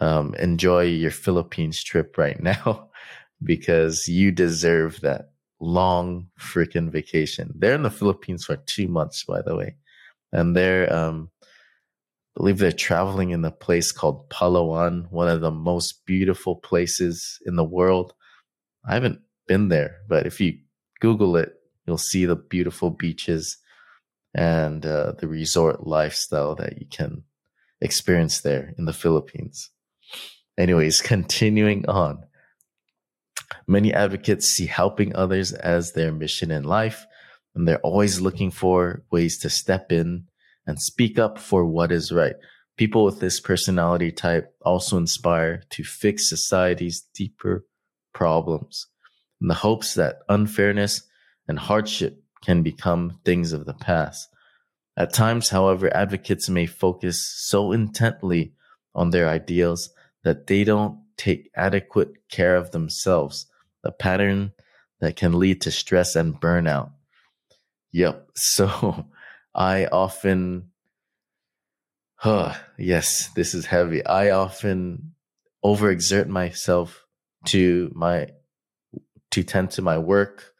Um, 0.00 0.34
enjoy 0.34 0.82
your 0.82 1.10
Philippines 1.10 1.82
trip 1.82 2.18
right 2.18 2.42
now 2.42 2.90
because 3.42 4.08
you 4.08 4.32
deserve 4.32 5.00
that 5.02 5.30
long 5.60 6.28
freaking 6.38 6.90
vacation. 6.90 7.52
They're 7.56 7.74
in 7.74 7.82
the 7.82 7.90
Philippines 7.90 8.44
for 8.44 8.56
two 8.56 8.88
months, 8.88 9.24
by 9.24 9.42
the 9.42 9.56
way, 9.56 9.76
and 10.32 10.54
they're 10.56 10.92
um, 10.92 11.30
believe 12.34 12.58
they're 12.58 12.72
traveling 12.72 13.30
in 13.30 13.44
a 13.44 13.50
place 13.50 13.92
called 13.92 14.28
Palawan, 14.28 15.10
one 15.10 15.28
of 15.28 15.40
the 15.40 15.50
most 15.50 16.04
beautiful 16.04 16.56
places 16.56 17.38
in 17.46 17.56
the 17.56 17.64
world. 17.64 18.12
I 18.88 18.94
haven't 18.94 19.20
been 19.46 19.68
there, 19.68 19.98
but 20.08 20.26
if 20.26 20.40
you 20.40 20.58
Google 21.00 21.36
it, 21.36 21.54
you'll 21.86 21.98
see 21.98 22.24
the 22.24 22.36
beautiful 22.36 22.90
beaches 22.90 23.56
and 24.34 24.84
uh, 24.84 25.12
the 25.18 25.28
resort 25.28 25.86
lifestyle 25.86 26.56
that 26.56 26.78
you 26.78 26.86
can 26.86 27.22
experience 27.80 28.40
there 28.40 28.74
in 28.78 28.84
the 28.84 28.92
Philippines. 28.92 29.70
Anyways, 30.58 31.00
continuing 31.14 31.88
on. 31.88 32.24
Many 33.66 33.92
advocates 33.92 34.46
see 34.46 34.66
helping 34.66 35.14
others 35.14 35.52
as 35.52 35.92
their 35.92 36.12
mission 36.12 36.50
in 36.50 36.64
life, 36.64 37.06
and 37.54 37.66
they're 37.66 37.78
always 37.78 38.20
looking 38.20 38.50
for 38.50 39.02
ways 39.10 39.38
to 39.38 39.50
step 39.50 39.92
in 39.92 40.24
and 40.66 40.80
speak 40.80 41.18
up 41.18 41.38
for 41.38 41.64
what 41.64 41.92
is 41.92 42.12
right. 42.12 42.36
People 42.76 43.04
with 43.04 43.20
this 43.20 43.40
personality 43.40 44.10
type 44.10 44.52
also 44.62 44.96
inspire 44.96 45.62
to 45.70 45.84
fix 45.84 46.28
society's 46.28 47.06
deeper 47.14 47.64
problems 48.12 48.88
in 49.40 49.48
the 49.48 49.54
hopes 49.54 49.94
that 49.94 50.20
unfairness 50.28 51.02
and 51.46 51.58
hardship 51.58 52.22
can 52.42 52.62
become 52.62 53.20
things 53.24 53.52
of 53.52 53.66
the 53.66 53.74
past. 53.74 54.28
At 54.96 55.12
times, 55.12 55.50
however, 55.50 55.94
advocates 55.94 56.48
may 56.48 56.66
focus 56.66 57.28
so 57.48 57.72
intently 57.72 58.54
on 58.94 59.10
their 59.10 59.28
ideals 59.28 59.90
that 60.22 60.46
they 60.46 60.64
don't 60.64 60.98
take 61.16 61.50
adequate 61.54 62.28
care 62.28 62.56
of 62.56 62.70
themselves, 62.70 63.46
a 63.84 63.92
pattern 63.92 64.52
that 65.00 65.16
can 65.16 65.38
lead 65.38 65.60
to 65.62 65.70
stress 65.70 66.16
and 66.16 66.40
burnout. 66.40 66.92
Yep. 67.92 68.28
So 68.36 69.06
I 69.54 69.86
often, 69.86 70.70
huh, 72.16 72.54
yes, 72.76 73.28
this 73.36 73.54
is 73.54 73.66
heavy. 73.66 74.04
I 74.04 74.30
often 74.30 75.14
overexert 75.64 76.26
myself 76.26 77.06
to 77.46 77.92
my, 77.94 78.28
to 79.30 79.44
tend 79.44 79.70
to 79.72 79.82
my 79.82 79.98
work, 79.98 80.52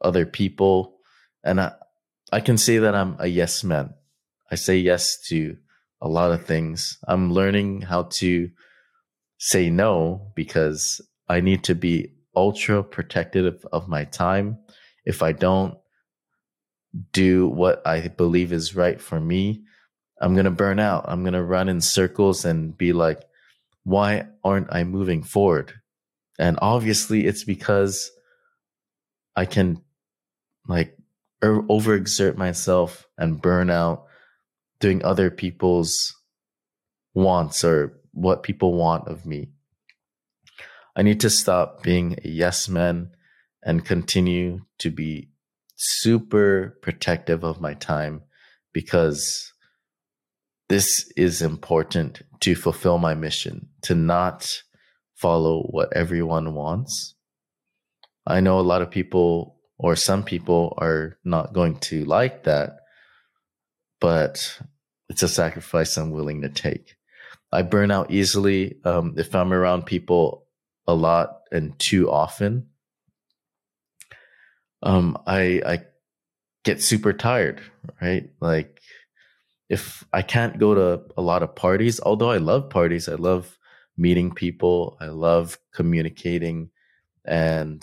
other 0.00 0.24
people. 0.24 0.96
And 1.44 1.60
I, 1.60 1.72
I 2.32 2.40
can 2.40 2.56
say 2.56 2.78
that 2.78 2.94
I'm 2.94 3.16
a 3.18 3.26
yes 3.26 3.62
man. 3.62 3.94
I 4.50 4.54
say 4.54 4.78
yes 4.78 5.18
to 5.28 5.56
a 6.00 6.08
lot 6.08 6.32
of 6.32 6.46
things. 6.46 6.98
I'm 7.06 7.32
learning 7.32 7.82
how 7.82 8.04
to 8.18 8.50
say 9.38 9.70
no 9.70 10.32
because 10.34 11.00
I 11.28 11.40
need 11.40 11.64
to 11.64 11.74
be 11.74 12.12
ultra 12.36 12.82
protective 12.82 13.64
of 13.72 13.88
my 13.88 14.04
time. 14.04 14.58
If 15.04 15.22
I 15.22 15.32
don't 15.32 15.78
do 17.12 17.48
what 17.48 17.86
I 17.86 18.08
believe 18.08 18.52
is 18.52 18.74
right 18.74 19.00
for 19.00 19.20
me, 19.20 19.62
I'm 20.20 20.34
going 20.34 20.44
to 20.44 20.50
burn 20.50 20.78
out. 20.78 21.04
I'm 21.08 21.22
going 21.22 21.34
to 21.34 21.42
run 21.42 21.68
in 21.68 21.80
circles 21.80 22.44
and 22.44 22.76
be 22.76 22.92
like, 22.92 23.22
why 23.84 24.26
aren't 24.44 24.72
I 24.72 24.84
moving 24.84 25.22
forward? 25.22 25.72
And 26.38 26.58
obviously 26.60 27.26
it's 27.26 27.44
because 27.44 28.10
I 29.34 29.44
can 29.46 29.82
like 30.66 30.96
er, 31.42 31.62
overexert 31.62 32.36
myself 32.36 33.06
and 33.16 33.40
burn 33.40 33.70
out 33.70 34.04
doing 34.80 35.04
other 35.04 35.30
people's 35.30 36.14
wants 37.14 37.64
or 37.64 37.97
what 38.12 38.42
people 38.42 38.74
want 38.74 39.08
of 39.08 39.26
me. 39.26 39.50
I 40.96 41.02
need 41.02 41.20
to 41.20 41.30
stop 41.30 41.82
being 41.82 42.18
a 42.24 42.28
yes 42.28 42.68
man 42.68 43.10
and 43.62 43.84
continue 43.84 44.62
to 44.78 44.90
be 44.90 45.30
super 45.76 46.78
protective 46.82 47.44
of 47.44 47.60
my 47.60 47.74
time 47.74 48.22
because 48.72 49.52
this 50.68 51.10
is 51.16 51.40
important 51.40 52.22
to 52.40 52.54
fulfill 52.54 52.98
my 52.98 53.14
mission, 53.14 53.68
to 53.82 53.94
not 53.94 54.62
follow 55.14 55.62
what 55.62 55.92
everyone 55.96 56.54
wants. 56.54 57.14
I 58.26 58.40
know 58.40 58.60
a 58.60 58.62
lot 58.62 58.82
of 58.82 58.90
people 58.90 59.56
or 59.78 59.96
some 59.96 60.24
people 60.24 60.74
are 60.78 61.18
not 61.24 61.52
going 61.52 61.78
to 61.78 62.04
like 62.04 62.44
that, 62.44 62.80
but 64.00 64.60
it's 65.08 65.22
a 65.22 65.28
sacrifice 65.28 65.96
I'm 65.96 66.10
willing 66.10 66.42
to 66.42 66.48
take. 66.48 66.97
I 67.50 67.62
burn 67.62 67.90
out 67.90 68.10
easily 68.10 68.76
um, 68.84 69.14
if 69.16 69.34
I'm 69.34 69.52
around 69.52 69.86
people 69.86 70.46
a 70.86 70.94
lot 70.94 71.40
and 71.50 71.78
too 71.78 72.10
often. 72.10 72.68
Um, 74.82 75.18
I 75.26 75.62
I 75.66 75.78
get 76.64 76.82
super 76.82 77.12
tired, 77.12 77.60
right? 78.00 78.30
Like 78.40 78.80
if 79.68 80.04
I 80.12 80.22
can't 80.22 80.58
go 80.58 80.74
to 80.74 81.02
a 81.16 81.22
lot 81.22 81.42
of 81.42 81.54
parties, 81.54 82.00
although 82.00 82.30
I 82.30 82.38
love 82.38 82.70
parties, 82.70 83.08
I 83.08 83.14
love 83.14 83.58
meeting 83.96 84.32
people, 84.32 84.96
I 85.00 85.06
love 85.06 85.58
communicating, 85.74 86.70
and 87.24 87.82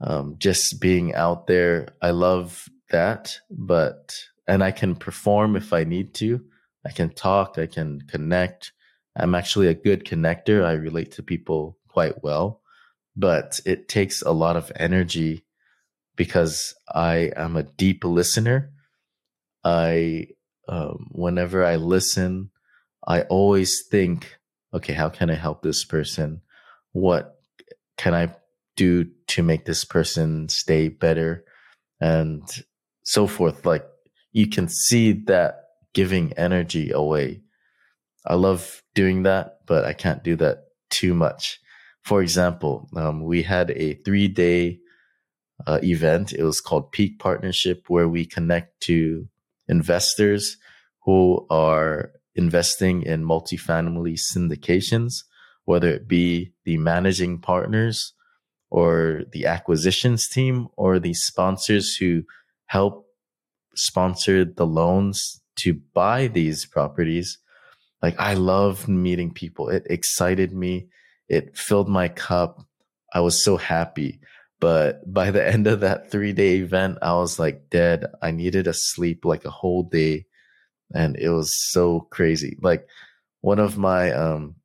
um, 0.00 0.36
just 0.38 0.80
being 0.80 1.14
out 1.14 1.46
there. 1.46 1.88
I 2.00 2.10
love 2.10 2.68
that, 2.90 3.38
but 3.50 4.14
and 4.46 4.62
I 4.62 4.70
can 4.70 4.94
perform 4.94 5.56
if 5.56 5.72
I 5.72 5.84
need 5.84 6.14
to. 6.14 6.44
I 6.86 6.92
can 6.92 7.10
talk, 7.10 7.58
I 7.58 7.66
can 7.66 8.02
connect. 8.02 8.72
I'm 9.16 9.34
actually 9.34 9.68
a 9.68 9.74
good 9.74 10.04
connector. 10.04 10.64
I 10.64 10.72
relate 10.72 11.12
to 11.12 11.22
people 11.22 11.78
quite 11.88 12.22
well, 12.22 12.60
but 13.16 13.58
it 13.64 13.88
takes 13.88 14.22
a 14.22 14.30
lot 14.30 14.56
of 14.56 14.70
energy 14.76 15.44
because 16.14 16.74
I 16.88 17.32
am 17.36 17.56
a 17.56 17.64
deep 17.64 18.04
listener. 18.04 18.72
I, 19.64 20.28
um, 20.68 21.08
whenever 21.10 21.64
I 21.64 21.76
listen, 21.76 22.50
I 23.06 23.22
always 23.22 23.84
think, 23.90 24.38
okay, 24.72 24.92
how 24.92 25.08
can 25.08 25.30
I 25.30 25.34
help 25.34 25.62
this 25.62 25.84
person? 25.84 26.42
What 26.92 27.40
can 27.96 28.14
I 28.14 28.34
do 28.76 29.06
to 29.28 29.42
make 29.42 29.64
this 29.64 29.84
person 29.84 30.48
stay 30.48 30.88
better? 30.88 31.44
And 32.00 32.42
so 33.02 33.26
forth. 33.26 33.64
Like 33.64 33.86
you 34.32 34.48
can 34.48 34.68
see 34.68 35.12
that 35.26 35.65
giving 35.96 36.30
energy 36.34 36.90
away. 36.90 37.40
I 38.26 38.34
love 38.34 38.82
doing 38.94 39.22
that, 39.22 39.60
but 39.64 39.86
I 39.86 39.94
can't 39.94 40.22
do 40.22 40.36
that 40.36 40.64
too 40.90 41.14
much. 41.14 41.58
For 42.02 42.20
example, 42.20 42.86
um, 42.94 43.24
we 43.24 43.42
had 43.42 43.70
a 43.70 43.94
three 44.04 44.28
day 44.28 44.80
uh, 45.66 45.80
event. 45.82 46.34
It 46.34 46.42
was 46.42 46.60
called 46.60 46.92
Peak 46.92 47.18
Partnership, 47.18 47.84
where 47.88 48.08
we 48.08 48.26
connect 48.26 48.78
to 48.82 49.26
investors 49.68 50.58
who 51.06 51.46
are 51.48 52.12
investing 52.34 53.02
in 53.02 53.24
multifamily 53.24 54.18
syndications, 54.18 55.24
whether 55.64 55.88
it 55.88 56.06
be 56.06 56.52
the 56.66 56.76
managing 56.76 57.40
partners 57.40 58.12
or 58.68 59.22
the 59.32 59.46
acquisitions 59.46 60.28
team 60.28 60.68
or 60.76 60.98
the 60.98 61.14
sponsors 61.14 61.96
who 61.96 62.24
help 62.66 63.06
sponsor 63.74 64.44
the 64.44 64.66
loans 64.66 65.40
to 65.56 65.80
buy 65.94 66.28
these 66.28 66.66
properties. 66.66 67.38
Like 68.02 68.18
I 68.18 68.34
loved 68.34 68.88
meeting 68.88 69.32
people. 69.32 69.68
It 69.68 69.86
excited 69.88 70.52
me. 70.52 70.88
It 71.28 71.56
filled 71.56 71.88
my 71.88 72.08
cup. 72.08 72.62
I 73.12 73.20
was 73.20 73.42
so 73.42 73.56
happy. 73.56 74.20
But 74.60 75.12
by 75.12 75.30
the 75.30 75.46
end 75.54 75.66
of 75.66 75.80
that 75.80 76.10
three 76.10 76.32
day 76.32 76.56
event, 76.56 76.98
I 77.02 77.14
was 77.14 77.38
like 77.38 77.70
dead. 77.70 78.06
I 78.22 78.30
needed 78.30 78.66
a 78.66 78.74
sleep 78.74 79.24
like 79.24 79.44
a 79.44 79.50
whole 79.50 79.82
day. 79.82 80.26
And 80.94 81.16
it 81.16 81.30
was 81.30 81.52
so 81.72 82.00
crazy. 82.10 82.56
Like 82.60 82.86
one 83.40 83.58
of 83.58 83.76
my, 83.76 84.12
um, 84.12 84.56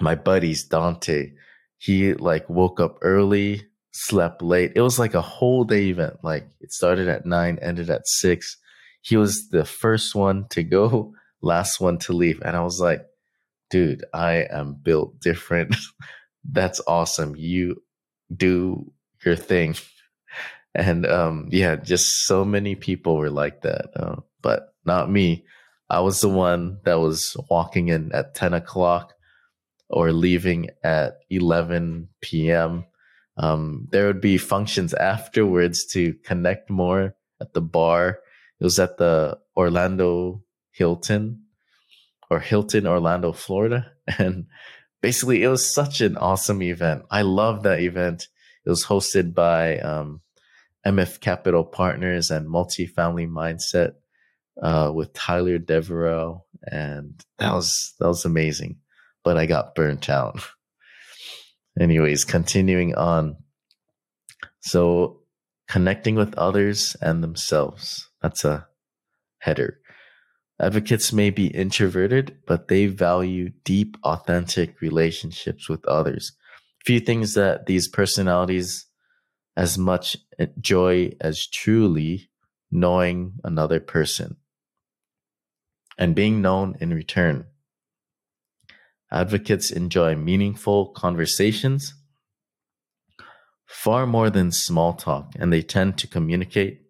my 0.00 0.14
buddies, 0.14 0.64
Dante, 0.64 1.32
he 1.78 2.14
like 2.14 2.48
woke 2.48 2.80
up 2.80 2.98
early, 3.02 3.66
slept 3.92 4.40
late. 4.40 4.72
It 4.74 4.80
was 4.80 4.98
like 4.98 5.14
a 5.14 5.20
whole 5.20 5.64
day 5.64 5.88
event. 5.88 6.18
Like 6.22 6.48
it 6.60 6.72
started 6.72 7.08
at 7.08 7.26
nine, 7.26 7.58
ended 7.60 7.90
at 7.90 8.06
six. 8.06 8.56
He 9.02 9.16
was 9.16 9.48
the 9.50 9.64
first 9.64 10.14
one 10.14 10.46
to 10.50 10.62
go, 10.62 11.12
last 11.42 11.80
one 11.80 11.98
to 11.98 12.12
leave. 12.12 12.40
And 12.42 12.56
I 12.56 12.62
was 12.62 12.80
like, 12.80 13.04
dude, 13.70 14.04
I 14.14 14.46
am 14.50 14.74
built 14.74 15.20
different. 15.20 15.76
That's 16.44 16.80
awesome. 16.86 17.34
You 17.36 17.82
do 18.34 18.90
your 19.24 19.36
thing. 19.36 19.76
And 20.74 21.04
um, 21.04 21.48
yeah, 21.50 21.76
just 21.76 22.24
so 22.24 22.46
many 22.46 22.76
people 22.76 23.18
were 23.18 23.28
like 23.28 23.60
that, 23.60 23.90
uh, 23.94 24.16
but 24.40 24.72
not 24.86 25.10
me. 25.10 25.44
I 25.90 26.00
was 26.00 26.22
the 26.22 26.30
one 26.30 26.78
that 26.84 26.94
was 26.94 27.36
walking 27.50 27.88
in 27.88 28.10
at 28.14 28.34
10 28.34 28.54
o'clock 28.54 29.12
or 29.90 30.10
leaving 30.10 30.70
at 30.82 31.18
11 31.28 32.08
p.m. 32.22 32.86
Um, 33.36 33.88
there 33.92 34.06
would 34.06 34.22
be 34.22 34.38
functions 34.38 34.94
afterwards 34.94 35.84
to 35.92 36.14
connect 36.24 36.70
more 36.70 37.14
at 37.42 37.52
the 37.52 37.60
bar. 37.60 38.20
It 38.62 38.64
was 38.64 38.78
at 38.78 38.96
the 38.96 39.40
Orlando 39.56 40.44
Hilton 40.70 41.46
or 42.30 42.38
Hilton 42.38 42.86
Orlando, 42.86 43.32
Florida. 43.32 43.90
And 44.18 44.46
basically, 45.00 45.42
it 45.42 45.48
was 45.48 45.74
such 45.74 46.00
an 46.00 46.16
awesome 46.16 46.62
event. 46.62 47.02
I 47.10 47.22
love 47.22 47.64
that 47.64 47.80
event. 47.80 48.28
It 48.64 48.70
was 48.70 48.86
hosted 48.86 49.34
by 49.34 49.78
um, 49.78 50.20
MF 50.86 51.18
Capital 51.18 51.64
Partners 51.64 52.30
and 52.30 52.46
Multifamily 52.46 53.28
Mindset. 53.28 53.94
uh, 54.62 54.92
with 54.94 55.12
Tyler 55.12 55.58
Deveraux, 55.58 56.42
and 56.62 57.20
that 57.38 57.52
was 57.52 57.94
that 57.98 58.06
was 58.06 58.24
amazing. 58.24 58.76
But 59.24 59.38
I 59.38 59.46
got 59.46 59.74
burnt 59.74 60.08
out. 60.08 60.40
Anyways, 61.80 62.24
continuing 62.24 62.94
on. 62.94 63.38
So 64.60 65.22
connecting 65.68 66.14
with 66.14 66.34
others 66.38 66.96
and 67.00 67.24
themselves. 67.24 68.08
That's 68.22 68.44
a 68.44 68.68
header. 69.38 69.80
Advocates 70.60 71.12
may 71.12 71.30
be 71.30 71.46
introverted, 71.48 72.38
but 72.46 72.68
they 72.68 72.86
value 72.86 73.50
deep, 73.64 73.96
authentic 74.04 74.80
relationships 74.80 75.68
with 75.68 75.84
others. 75.86 76.32
Few 76.84 77.00
things 77.00 77.34
that 77.34 77.66
these 77.66 77.88
personalities 77.88 78.86
as 79.56 79.76
much 79.76 80.16
joy 80.60 81.12
as 81.20 81.46
truly 81.46 82.30
knowing 82.70 83.34
another 83.44 83.80
person 83.80 84.36
and 85.98 86.14
being 86.14 86.40
known 86.40 86.74
in 86.80 86.94
return. 86.94 87.46
Advocates 89.10 89.70
enjoy 89.70 90.16
meaningful 90.16 90.86
conversations 90.88 91.94
far 93.66 94.06
more 94.06 94.30
than 94.30 94.52
small 94.52 94.94
talk, 94.94 95.32
and 95.38 95.52
they 95.52 95.62
tend 95.62 95.98
to 95.98 96.06
communicate 96.06 96.81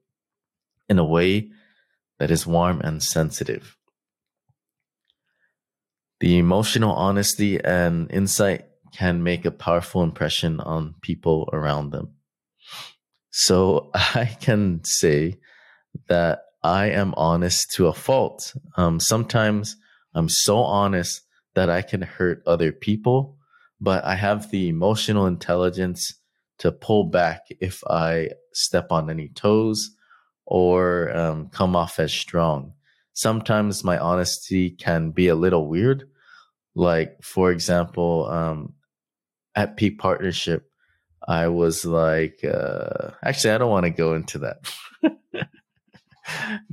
in 0.92 0.98
a 0.98 1.04
way 1.04 1.48
that 2.18 2.30
is 2.30 2.46
warm 2.46 2.82
and 2.82 3.02
sensitive. 3.02 3.78
The 6.20 6.36
emotional 6.36 6.92
honesty 6.92 7.58
and 7.64 8.12
insight 8.12 8.66
can 8.92 9.22
make 9.22 9.46
a 9.46 9.50
powerful 9.50 10.02
impression 10.02 10.60
on 10.60 10.94
people 11.00 11.48
around 11.50 11.92
them. 11.92 12.12
So 13.30 13.90
I 13.94 14.36
can 14.38 14.84
say 14.84 15.38
that 16.08 16.42
I 16.62 16.90
am 16.90 17.14
honest 17.16 17.72
to 17.76 17.86
a 17.86 17.94
fault. 17.94 18.54
Um, 18.76 19.00
sometimes 19.00 19.76
I'm 20.14 20.28
so 20.28 20.58
honest 20.58 21.22
that 21.54 21.70
I 21.70 21.80
can 21.80 22.02
hurt 22.02 22.42
other 22.46 22.70
people, 22.70 23.38
but 23.80 24.04
I 24.04 24.14
have 24.14 24.50
the 24.50 24.68
emotional 24.68 25.26
intelligence 25.26 26.20
to 26.58 26.70
pull 26.70 27.04
back 27.04 27.46
if 27.60 27.82
I 27.88 28.28
step 28.52 28.92
on 28.92 29.08
any 29.08 29.28
toes 29.28 29.90
or 30.52 31.10
um, 31.16 31.48
come 31.48 31.74
off 31.74 31.98
as 31.98 32.12
strong. 32.12 32.74
Sometimes 33.14 33.84
my 33.84 33.96
honesty 33.96 34.68
can 34.68 35.10
be 35.10 35.28
a 35.28 35.34
little 35.34 35.66
weird. 35.66 36.04
Like, 36.74 37.16
for 37.22 37.50
example, 37.50 38.28
um, 38.30 38.74
at 39.54 39.78
Peak 39.78 39.98
Partnership, 39.98 40.70
I 41.26 41.48
was 41.48 41.86
like, 41.86 42.44
uh, 42.44 43.12
actually, 43.24 43.52
I 43.52 43.58
don't 43.58 43.70
want 43.70 43.84
to 43.84 43.90
go 43.90 44.12
into 44.12 44.40
that. 44.40 44.70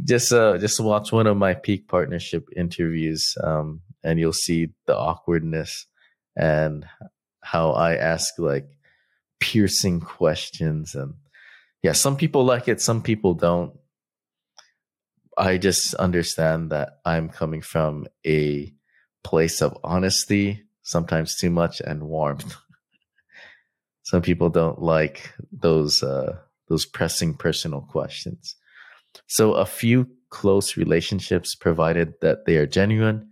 just, 0.03 0.33
uh, 0.33 0.57
just 0.57 0.81
watch 0.81 1.13
one 1.13 1.27
of 1.27 1.37
my 1.37 1.53
Peak 1.53 1.87
Partnership 1.87 2.49
interviews, 2.53 3.37
um, 3.41 3.79
and 4.03 4.19
you'll 4.19 4.33
see 4.33 4.73
the 4.87 4.97
awkwardness 4.97 5.85
and 6.35 6.85
how 7.41 7.71
I 7.71 7.95
ask 7.95 8.33
like 8.39 8.67
piercing 9.39 10.01
questions 10.01 10.95
and 10.95 11.13
yeah, 11.81 11.93
some 11.93 12.17
people 12.17 12.43
like 12.43 12.67
it, 12.67 12.81
some 12.81 13.01
people 13.01 13.33
don't. 13.33 13.73
I 15.37 15.57
just 15.57 15.93
understand 15.95 16.71
that 16.71 16.99
I'm 17.05 17.29
coming 17.29 17.61
from 17.61 18.07
a 18.25 18.73
place 19.23 19.61
of 19.61 19.77
honesty, 19.83 20.63
sometimes 20.81 21.37
too 21.37 21.49
much, 21.49 21.79
and 21.79 22.03
warmth. 22.03 22.55
some 24.03 24.21
people 24.21 24.49
don't 24.49 24.81
like 24.81 25.33
those 25.51 26.03
uh, 26.03 26.37
those 26.67 26.85
pressing 26.85 27.35
personal 27.35 27.81
questions. 27.81 28.55
So 29.27 29.53
a 29.53 29.65
few 29.65 30.07
close 30.29 30.77
relationships, 30.77 31.55
provided 31.55 32.13
that 32.21 32.45
they 32.45 32.57
are 32.57 32.67
genuine, 32.67 33.29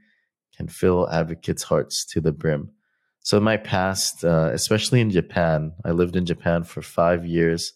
can 0.56 0.68
fill 0.68 1.10
advocates' 1.10 1.64
hearts 1.64 2.06
to 2.06 2.22
the 2.22 2.32
brim. 2.32 2.72
So 3.20 3.38
in 3.38 3.44
my 3.44 3.58
past, 3.58 4.24
uh, 4.24 4.50
especially 4.54 5.02
in 5.02 5.12
Japan, 5.12 5.74
I 5.86 5.92
lived 5.92 6.16
in 6.16 6.26
Japan 6.26 6.64
for 6.64 6.82
five 6.82 7.26
years. 7.26 7.74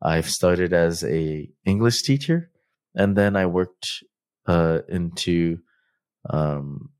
I've 0.00 0.30
started 0.30 0.72
as 0.72 1.02
a 1.04 1.48
English 1.64 2.02
teacher, 2.02 2.50
and 2.94 3.16
then 3.16 3.36
I 3.36 3.46
worked 3.46 4.04
uh, 4.46 4.80
into 4.88 5.58
um, 6.30 6.90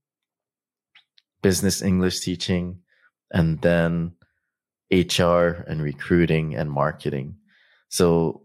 business 1.43 1.83
English 1.83 2.21
teaching, 2.21 2.81
and 3.31 3.61
then 3.61 4.13
HR 4.91 5.65
and 5.69 5.83
recruiting 5.83 6.55
and 6.55 6.71
marketing. 6.71 7.37
So 7.89 8.43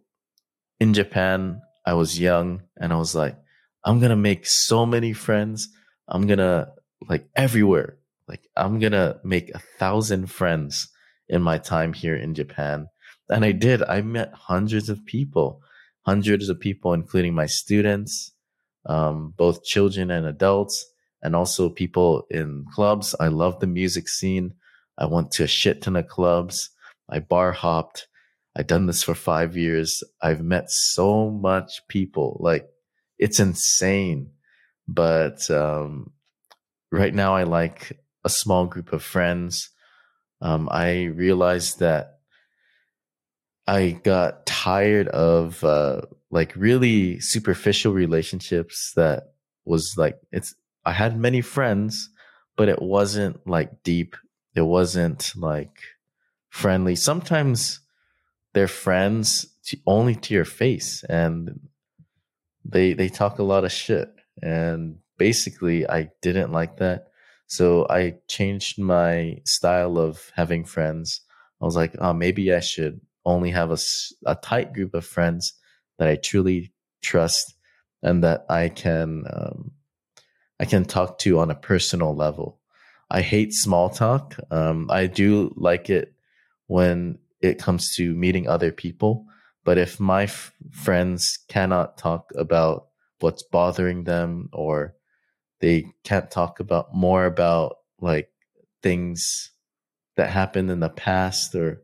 in 0.80 0.94
Japan, 0.94 1.62
I 1.86 1.94
was 1.94 2.20
young, 2.20 2.64
and 2.78 2.94
I 2.94 2.98
was 2.98 3.16
like, 3.16 3.38
I'm 3.84 4.00
gonna 4.00 4.16
make 4.16 4.46
so 4.46 4.86
many 4.86 5.14
friends. 5.14 5.70
I'm 6.08 6.28
gonna 6.28 6.70
like 7.10 7.28
everywhere. 7.36 7.98
Like 8.28 8.48
I'm 8.56 8.80
gonna 8.80 9.20
make 9.24 9.50
a 9.50 9.60
thousand 9.80 10.28
friends 10.28 10.90
in 11.28 11.42
my 11.42 11.58
time 11.58 11.94
here 11.94 12.16
in 12.16 12.36
Japan 12.36 12.88
and 13.30 13.46
I 13.46 13.52
did. 13.52 13.84
I 13.84 14.02
met 14.02 14.34
hundreds 14.34 14.90
of 14.90 15.06
people, 15.06 15.62
hundreds 16.06 16.50
of 16.50 16.60
people, 16.60 16.94
including 16.94 17.34
my 17.34 17.46
students, 17.46 18.32
um, 18.86 19.34
both 19.38 19.64
children 19.64 20.12
and 20.12 20.26
adults, 20.26 20.86
and 21.22 21.36
also 21.36 21.70
people 21.70 22.26
in 22.30 22.66
clubs. 22.74 23.16
I 23.20 23.28
love 23.30 23.60
the 23.60 23.68
music 23.68 24.10
scene. 24.10 24.54
I 24.98 25.06
went 25.06 25.32
to 25.32 25.44
a 25.44 25.48
shit 25.48 25.82
ton 25.82 25.96
of 25.96 26.08
clubs. 26.08 26.70
I 27.10 27.20
bar 27.20 27.52
hopped. 27.52 28.08
I've 28.56 28.68
done 28.68 28.86
this 28.86 29.02
for 29.02 29.16
five 29.16 29.58
years. 29.58 30.04
I've 30.22 30.42
met 30.42 30.70
so 30.70 31.30
much 31.30 31.82
people. 31.88 32.38
Like 32.40 32.68
it's 33.18 33.40
insane. 33.40 34.32
But 34.88 35.50
um, 35.50 36.12
right 36.92 37.14
now, 37.14 37.36
I 37.36 37.44
like 37.44 37.98
a 38.24 38.30
small 38.30 38.66
group 38.66 38.94
of 38.94 39.02
friends. 39.04 39.70
Um, 40.42 40.68
I 40.70 41.06
realized 41.06 41.80
that 41.80 42.13
I 43.68 43.92
got 43.92 44.46
tired 44.46 45.08
of 45.08 45.64
uh, 45.64 46.02
like 46.32 46.54
really 46.56 47.20
superficial 47.20 47.94
relationships 47.94 48.94
that 48.96 49.34
was 49.66 49.96
like 49.98 50.20
it's 50.32 50.54
I 50.86 50.92
had 50.92 51.18
many 51.18 51.42
friends, 51.42 52.10
but 52.58 52.68
it 52.68 52.82
wasn't 52.82 53.48
like 53.48 53.84
deep. 53.84 54.16
It 54.56 54.62
wasn't 54.62 55.32
like 55.36 55.78
friendly. 56.50 56.96
Sometimes 56.96 57.80
they're 58.54 58.68
friends 58.68 59.48
to, 59.66 59.78
only 59.88 60.16
to 60.16 60.34
your 60.34 60.46
face 60.46 61.04
and 61.10 61.60
they 62.66 62.94
they 62.94 63.10
talk 63.10 63.40
a 63.40 63.44
lot 63.44 63.64
of 63.64 63.72
shit 63.72 64.10
and 64.42 64.98
basically 65.18 65.88
I 65.88 66.10
didn't 66.22 66.52
like 66.52 66.78
that. 66.78 67.08
So 67.48 67.88
I 67.90 68.16
changed 68.28 68.80
my 68.80 69.42
style 69.46 69.98
of 69.98 70.32
having 70.36 70.66
friends. 70.66 71.22
I 71.62 71.66
was 71.66 71.76
like, 71.76 71.96
oh, 72.00 72.14
maybe 72.14 72.54
I 72.54 72.60
should 72.60 73.00
only 73.26 73.52
have 73.52 73.72
a, 73.72 73.78
a 74.26 74.36
tight 74.36 74.74
group 74.74 74.94
of 74.94 75.06
friends 75.06 75.54
that 75.98 76.08
I 76.08 76.16
truly 76.16 76.74
trust 77.02 77.54
and 78.02 78.24
that 78.24 78.46
I 78.50 78.70
can 78.70 79.24
um, 79.32 79.72
I 80.60 80.66
can 80.66 80.86
talk 80.86 81.18
to 81.20 81.40
on 81.40 81.52
a 81.52 81.56
personal 81.56 82.16
level. 82.16 82.60
I 83.10 83.22
hate 83.22 83.54
small 83.54 83.90
talk. 83.90 84.36
Um, 84.50 84.88
I 84.90 85.08
do 85.08 85.54
like 85.56 85.90
it 85.90 86.14
when 86.68 87.20
it 87.42 87.60
comes 87.60 87.96
to 87.96 88.16
meeting 88.16 88.48
other 88.48 88.72
people. 88.72 89.26
But 89.66 89.78
if 89.78 90.00
my 90.00 90.24
f- 90.24 90.54
friends 90.72 91.40
cannot 91.48 91.98
talk 91.98 92.32
about 92.36 92.88
what's 93.20 93.44
bothering 93.44 94.04
them 94.04 94.50
or 94.52 94.96
they 95.60 95.88
can't 96.04 96.30
talk 96.30 96.60
about 96.60 96.94
more 96.94 97.26
about 97.26 97.78
like 98.02 98.30
things 98.82 99.52
that 100.18 100.30
happened 100.30 100.70
in 100.70 100.80
the 100.80 100.90
past 100.90 101.56
or 101.56 101.82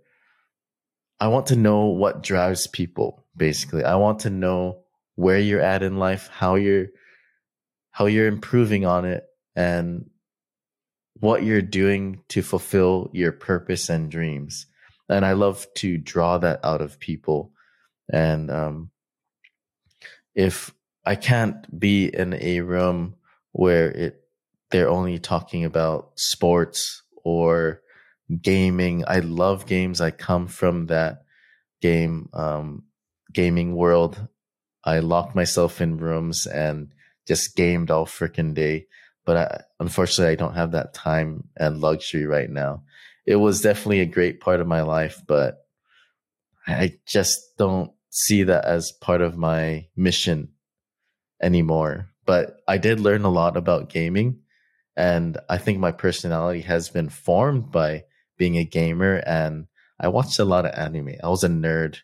I 1.20 1.28
want 1.28 1.48
to 1.48 1.56
know 1.56 1.86
what 1.88 2.24
drives 2.24 2.68
people 2.68 3.26
basically. 3.36 3.84
I 3.84 3.96
want 3.96 4.20
to 4.20 4.30
know 4.30 4.84
where 5.16 5.40
you're 5.40 5.62
at 5.62 5.84
in 5.84 5.98
life, 5.98 6.30
how 6.32 6.56
you're 6.56 6.88
how 7.92 8.06
you're 8.06 8.28
improving 8.28 8.86
on 8.86 9.06
it 9.06 9.26
and 9.56 10.10
what 11.20 11.44
you're 11.44 11.62
doing 11.62 12.22
to 12.30 12.42
fulfill 12.42 13.10
your 13.14 13.32
purpose 13.32 13.90
and 13.90 14.10
dreams. 14.10 14.68
And 15.10 15.26
I 15.26 15.34
love 15.34 15.68
to 15.78 15.98
draw 15.98 16.38
that 16.38 16.62
out 16.64 16.82
of 16.82 17.00
people. 17.00 17.52
And 18.14 18.50
um, 18.50 18.92
if 20.36 20.74
I 21.06 21.16
can't 21.16 21.78
be 21.78 22.06
in 22.06 22.36
a 22.36 22.62
room 22.62 23.16
where 23.52 23.92
it 23.92 24.22
they're 24.72 24.90
only 24.90 25.18
talking 25.18 25.66
about 25.66 26.12
sports 26.16 27.02
or 27.24 27.82
gaming. 28.42 29.04
I 29.08 29.20
love 29.20 29.66
games. 29.66 30.02
I 30.02 30.12
come 30.12 30.48
from 30.48 30.88
that 30.88 31.24
game 31.82 32.30
um, 32.34 32.84
gaming 33.34 33.76
world. 33.76 34.28
I 34.84 35.00
locked 35.00 35.36
myself 35.36 35.82
in 35.82 35.98
rooms 35.98 36.46
and 36.46 36.92
just 37.28 37.56
gamed 37.56 37.92
all 37.92 38.06
freaking 38.06 38.54
day. 38.54 38.88
But 39.26 39.38
I, 39.38 39.62
unfortunately, 39.80 40.32
I 40.32 40.36
don't 40.36 40.56
have 40.56 40.72
that 40.72 40.94
time 40.94 41.50
and 41.58 41.82
luxury 41.82 42.26
right 42.26 42.50
now. 42.50 42.84
It 43.26 43.36
was 43.36 43.62
definitely 43.62 44.00
a 44.00 44.06
great 44.06 44.40
part 44.40 44.60
of 44.60 44.68
my 44.68 44.82
life, 44.82 45.22
but 45.28 45.58
I 46.66 46.98
just 47.06 47.58
don't 47.58 47.92
see 48.10 48.44
that 48.44 48.66
as 48.66 48.92
part 48.92 49.22
of 49.22 49.38
my 49.38 49.88
mission 49.96 50.50
anymore. 51.42 52.10
But 52.26 52.58
I 52.68 52.78
did 52.78 53.00
learn 53.00 53.24
a 53.24 53.30
lot 53.30 53.58
about 53.58 53.90
gaming. 53.90 54.42
And 54.96 55.38
I 55.48 55.58
think 55.58 55.80
my 55.80 55.92
personality 55.92 56.62
has 56.62 56.90
been 56.90 57.10
formed 57.10 57.72
by 57.72 58.04
being 58.40 58.58
a 58.58 58.64
gamer. 58.64 59.18
And 59.18 59.68
I 60.00 60.08
watched 60.08 60.40
a 60.40 60.46
lot 60.46 60.66
of 60.66 60.74
anime. 60.74 61.16
I 61.24 61.30
was 61.30 61.44
a 61.44 61.50
nerd 61.50 61.98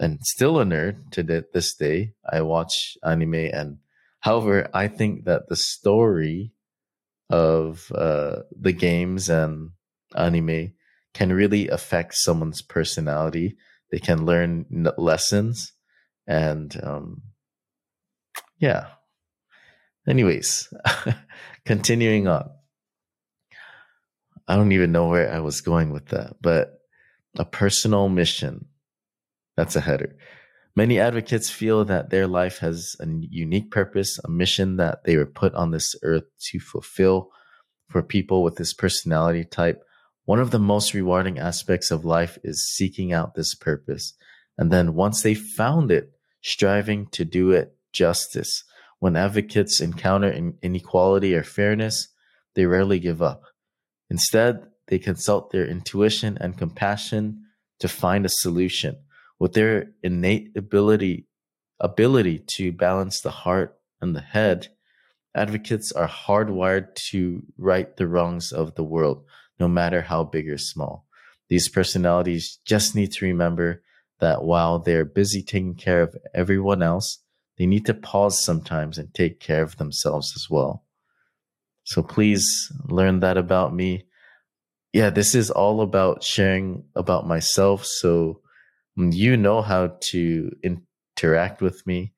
and 0.00 0.18
still 0.22 0.58
a 0.58 0.64
nerd 0.64 1.12
to 1.12 1.22
this 1.22 1.74
day. 1.76 2.14
I 2.28 2.40
watch 2.40 2.96
anime. 3.04 3.34
And 3.52 3.78
however, 4.20 4.68
I 4.74 4.88
think 4.88 5.26
that 5.26 5.48
the 5.48 5.56
story 5.56 6.52
of 7.30 7.92
uh, 7.94 8.40
the 8.50 8.72
games 8.72 9.28
and 9.28 9.70
anime 10.16 10.72
can 11.14 11.32
really 11.32 11.68
affect 11.68 12.14
someone's 12.14 12.62
personality. 12.62 13.56
They 13.92 13.98
can 13.98 14.24
learn 14.24 14.66
lessons 14.96 15.72
and 16.26 16.78
um, 16.82 17.22
yeah. 18.58 18.88
Anyways, 20.06 20.72
continuing 21.64 22.28
on. 22.28 22.50
I 24.48 24.56
don't 24.56 24.72
even 24.72 24.92
know 24.92 25.08
where 25.08 25.32
I 25.32 25.40
was 25.40 25.60
going 25.60 25.90
with 25.90 26.06
that, 26.06 26.36
but 26.40 26.80
a 27.38 27.44
personal 27.44 28.08
mission. 28.08 28.66
That's 29.56 29.76
a 29.76 29.80
header. 29.80 30.16
Many 30.74 30.98
advocates 30.98 31.50
feel 31.50 31.84
that 31.84 32.10
their 32.10 32.26
life 32.26 32.58
has 32.58 32.96
a 33.00 33.06
unique 33.06 33.70
purpose, 33.70 34.18
a 34.24 34.30
mission 34.30 34.76
that 34.76 35.04
they 35.04 35.16
were 35.16 35.26
put 35.26 35.54
on 35.54 35.70
this 35.70 35.94
earth 36.02 36.24
to 36.50 36.60
fulfill. 36.60 37.30
For 37.88 38.02
people 38.02 38.42
with 38.42 38.56
this 38.56 38.72
personality 38.72 39.44
type, 39.44 39.82
one 40.24 40.40
of 40.40 40.50
the 40.50 40.58
most 40.58 40.94
rewarding 40.94 41.38
aspects 41.38 41.90
of 41.90 42.04
life 42.04 42.38
is 42.44 42.70
seeking 42.70 43.12
out 43.12 43.34
this 43.34 43.54
purpose. 43.54 44.14
And 44.56 44.70
then 44.70 44.94
once 44.94 45.22
they 45.22 45.34
found 45.34 45.90
it, 45.90 46.12
striving 46.42 47.06
to 47.08 47.24
do 47.24 47.50
it 47.50 47.76
justice. 47.92 48.64
When 48.98 49.16
advocates 49.16 49.80
encounter 49.80 50.52
inequality 50.62 51.34
or 51.34 51.42
fairness, 51.42 52.08
they 52.54 52.66
rarely 52.66 52.98
give 52.98 53.22
up. 53.22 53.42
Instead, 54.10 54.66
they 54.88 54.98
consult 54.98 55.50
their 55.50 55.66
intuition 55.66 56.38
and 56.40 56.58
compassion 56.58 57.44
to 57.80 57.88
find 57.88 58.24
a 58.24 58.30
solution. 58.30 58.96
With 59.38 59.52
their 59.52 59.90
innate 60.02 60.56
ability 60.56 61.26
ability 61.80 62.40
to 62.40 62.72
balance 62.72 63.20
the 63.20 63.30
heart 63.30 63.78
and 64.00 64.16
the 64.16 64.20
head, 64.20 64.68
advocates 65.34 65.92
are 65.92 66.08
hardwired 66.08 66.94
to 67.10 67.42
right 67.56 67.96
the 67.96 68.08
wrongs 68.08 68.50
of 68.50 68.74
the 68.74 68.82
world 68.82 69.24
no 69.60 69.68
matter 69.68 70.02
how 70.02 70.24
big 70.24 70.48
or 70.48 70.58
small. 70.58 71.06
These 71.48 71.68
personalities 71.68 72.58
just 72.64 72.94
need 72.94 73.12
to 73.12 73.24
remember 73.24 73.82
that 74.20 74.42
while 74.42 74.78
they're 74.78 75.04
busy 75.04 75.42
taking 75.42 75.74
care 75.74 76.02
of 76.02 76.16
everyone 76.34 76.82
else, 76.82 77.18
they 77.56 77.66
need 77.66 77.86
to 77.86 77.94
pause 77.94 78.42
sometimes 78.42 78.98
and 78.98 79.12
take 79.14 79.40
care 79.40 79.62
of 79.62 79.76
themselves 79.76 80.32
as 80.36 80.48
well. 80.50 80.84
So 81.88 82.02
please 82.02 82.70
learn 82.90 83.20
that 83.20 83.38
about 83.38 83.74
me. 83.74 84.04
Yeah, 84.92 85.08
this 85.08 85.34
is 85.34 85.50
all 85.50 85.80
about 85.80 86.22
sharing 86.22 86.84
about 86.94 87.26
myself. 87.26 87.86
So 87.86 88.42
you 88.94 89.38
know 89.38 89.62
how 89.62 89.96
to 90.10 90.50
interact 90.62 91.62
with 91.62 91.86
me. 91.86 92.12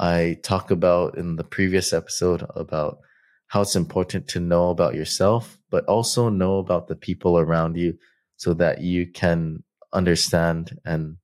I 0.00 0.38
talk 0.42 0.72
about 0.72 1.16
in 1.16 1.36
the 1.36 1.44
previous 1.44 1.92
episode 1.92 2.44
about 2.56 2.98
how 3.46 3.60
it's 3.60 3.76
important 3.76 4.26
to 4.30 4.40
know 4.40 4.70
about 4.70 4.96
yourself, 4.96 5.58
but 5.70 5.84
also 5.84 6.28
know 6.28 6.58
about 6.58 6.88
the 6.88 6.96
people 6.96 7.38
around 7.38 7.76
you 7.76 7.96
so 8.36 8.52
that 8.54 8.80
you 8.80 9.06
can 9.06 9.62
understand 9.92 10.80
and 10.84 11.18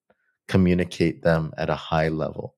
communicate 0.46 1.24
them 1.24 1.52
at 1.58 1.68
a 1.68 1.74
high 1.90 2.08
level. 2.08 2.54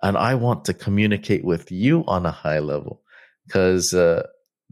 And 0.00 0.16
I 0.16 0.36
want 0.36 0.66
to 0.66 0.72
communicate 0.72 1.44
with 1.44 1.72
you 1.72 2.04
on 2.06 2.26
a 2.26 2.30
high 2.30 2.60
level 2.60 3.02
because 3.48 3.94
uh, 3.94 4.26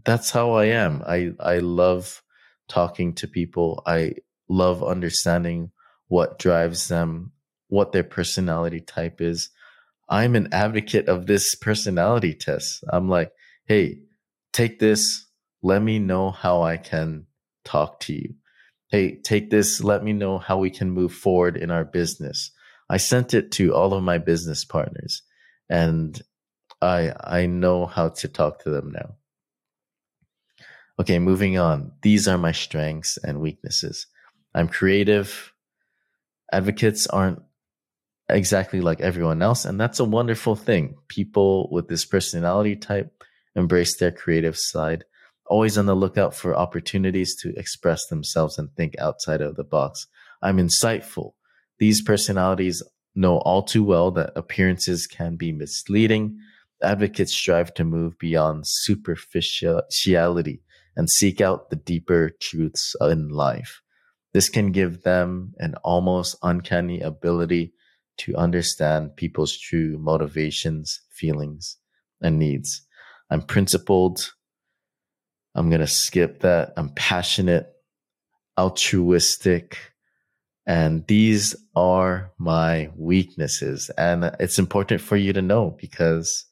that's 0.04 0.30
how 0.30 0.52
I 0.52 0.66
am. 0.66 1.02
I, 1.06 1.32
I 1.40 1.58
love 1.58 2.22
talking 2.68 3.14
to 3.14 3.26
people. 3.26 3.82
I 3.86 4.16
love 4.48 4.84
understanding 4.84 5.70
what 6.08 6.38
drives 6.38 6.88
them, 6.88 7.32
what 7.68 7.92
their 7.92 8.04
personality 8.04 8.80
type 8.80 9.20
is. 9.20 9.48
I'm 10.08 10.36
an 10.36 10.48
advocate 10.52 11.08
of 11.08 11.26
this 11.26 11.54
personality 11.54 12.34
test. 12.34 12.84
I'm 12.92 13.08
like, 13.08 13.32
hey, 13.64 14.00
take 14.52 14.78
this. 14.78 15.26
Let 15.62 15.82
me 15.82 15.98
know 15.98 16.30
how 16.30 16.62
I 16.62 16.76
can 16.76 17.26
talk 17.64 17.98
to 18.00 18.12
you. 18.12 18.34
Hey, 18.88 19.16
take 19.16 19.50
this. 19.50 19.82
Let 19.82 20.04
me 20.04 20.12
know 20.12 20.38
how 20.38 20.58
we 20.58 20.70
can 20.70 20.90
move 20.90 21.12
forward 21.12 21.56
in 21.56 21.70
our 21.70 21.84
business. 21.84 22.52
I 22.88 22.98
sent 22.98 23.34
it 23.34 23.50
to 23.52 23.74
all 23.74 23.94
of 23.94 24.04
my 24.04 24.18
business 24.18 24.64
partners 24.64 25.22
and 25.68 26.22
I, 26.80 27.12
I 27.20 27.46
know 27.46 27.86
how 27.86 28.10
to 28.10 28.28
talk 28.28 28.62
to 28.62 28.70
them 28.70 28.92
now. 28.92 29.16
Okay, 30.98 31.18
moving 31.18 31.58
on. 31.58 31.92
These 32.02 32.26
are 32.26 32.38
my 32.38 32.52
strengths 32.52 33.18
and 33.18 33.40
weaknesses. 33.40 34.06
I'm 34.54 34.68
creative. 34.68 35.52
Advocates 36.52 37.06
aren't 37.06 37.42
exactly 38.28 38.80
like 38.80 39.00
everyone 39.00 39.42
else, 39.42 39.64
and 39.64 39.78
that's 39.78 40.00
a 40.00 40.04
wonderful 40.04 40.56
thing. 40.56 40.96
People 41.08 41.68
with 41.70 41.88
this 41.88 42.04
personality 42.04 42.76
type 42.76 43.22
embrace 43.54 43.96
their 43.96 44.12
creative 44.12 44.56
side, 44.56 45.04
always 45.46 45.76
on 45.76 45.86
the 45.86 45.94
lookout 45.94 46.34
for 46.34 46.56
opportunities 46.56 47.36
to 47.42 47.54
express 47.58 48.06
themselves 48.06 48.58
and 48.58 48.74
think 48.74 48.98
outside 48.98 49.40
of 49.40 49.56
the 49.56 49.64
box. 49.64 50.06
I'm 50.42 50.58
insightful. 50.58 51.32
These 51.78 52.02
personalities 52.02 52.82
know 53.14 53.38
all 53.38 53.62
too 53.62 53.84
well 53.84 54.10
that 54.12 54.32
appearances 54.36 55.06
can 55.06 55.36
be 55.36 55.52
misleading. 55.52 56.38
Advocates 56.82 57.34
strive 57.34 57.72
to 57.74 57.84
move 57.84 58.18
beyond 58.18 58.64
superficiality 58.66 60.62
and 60.96 61.10
seek 61.10 61.40
out 61.40 61.70
the 61.70 61.76
deeper 61.76 62.32
truths 62.40 62.94
in 63.00 63.28
life. 63.28 63.82
This 64.32 64.48
can 64.48 64.72
give 64.72 65.02
them 65.02 65.54
an 65.58 65.74
almost 65.82 66.36
uncanny 66.42 67.00
ability 67.00 67.72
to 68.18 68.34
understand 68.36 69.16
people's 69.16 69.56
true 69.58 69.98
motivations, 69.98 71.00
feelings, 71.10 71.76
and 72.20 72.38
needs. 72.38 72.82
I'm 73.30 73.42
principled. 73.42 74.32
I'm 75.54 75.68
going 75.68 75.80
to 75.80 75.86
skip 75.86 76.40
that. 76.40 76.72
I'm 76.76 76.90
passionate, 76.90 77.72
altruistic. 78.58 79.78
And 80.66 81.06
these 81.06 81.54
are 81.74 82.32
my 82.38 82.90
weaknesses. 82.96 83.90
And 83.96 84.24
it's 84.40 84.58
important 84.58 85.00
for 85.00 85.16
you 85.16 85.32
to 85.32 85.42
know 85.42 85.76
because 85.78 86.45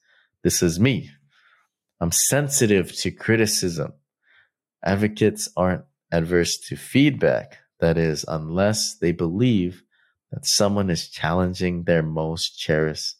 this 0.44 0.62
is 0.62 0.78
me. 0.78 1.10
I'm 2.00 2.12
sensitive 2.12 2.92
to 2.98 3.10
criticism. 3.10 3.94
Advocates 4.84 5.48
aren't 5.56 5.84
adverse 6.12 6.58
to 6.68 6.76
feedback. 6.76 7.58
That 7.80 7.98
is, 7.98 8.24
unless 8.28 8.96
they 8.98 9.10
believe 9.10 9.82
that 10.30 10.46
someone 10.46 10.90
is 10.90 11.08
challenging 11.08 11.84
their 11.84 12.02
most 12.02 12.58
cherished 12.58 13.16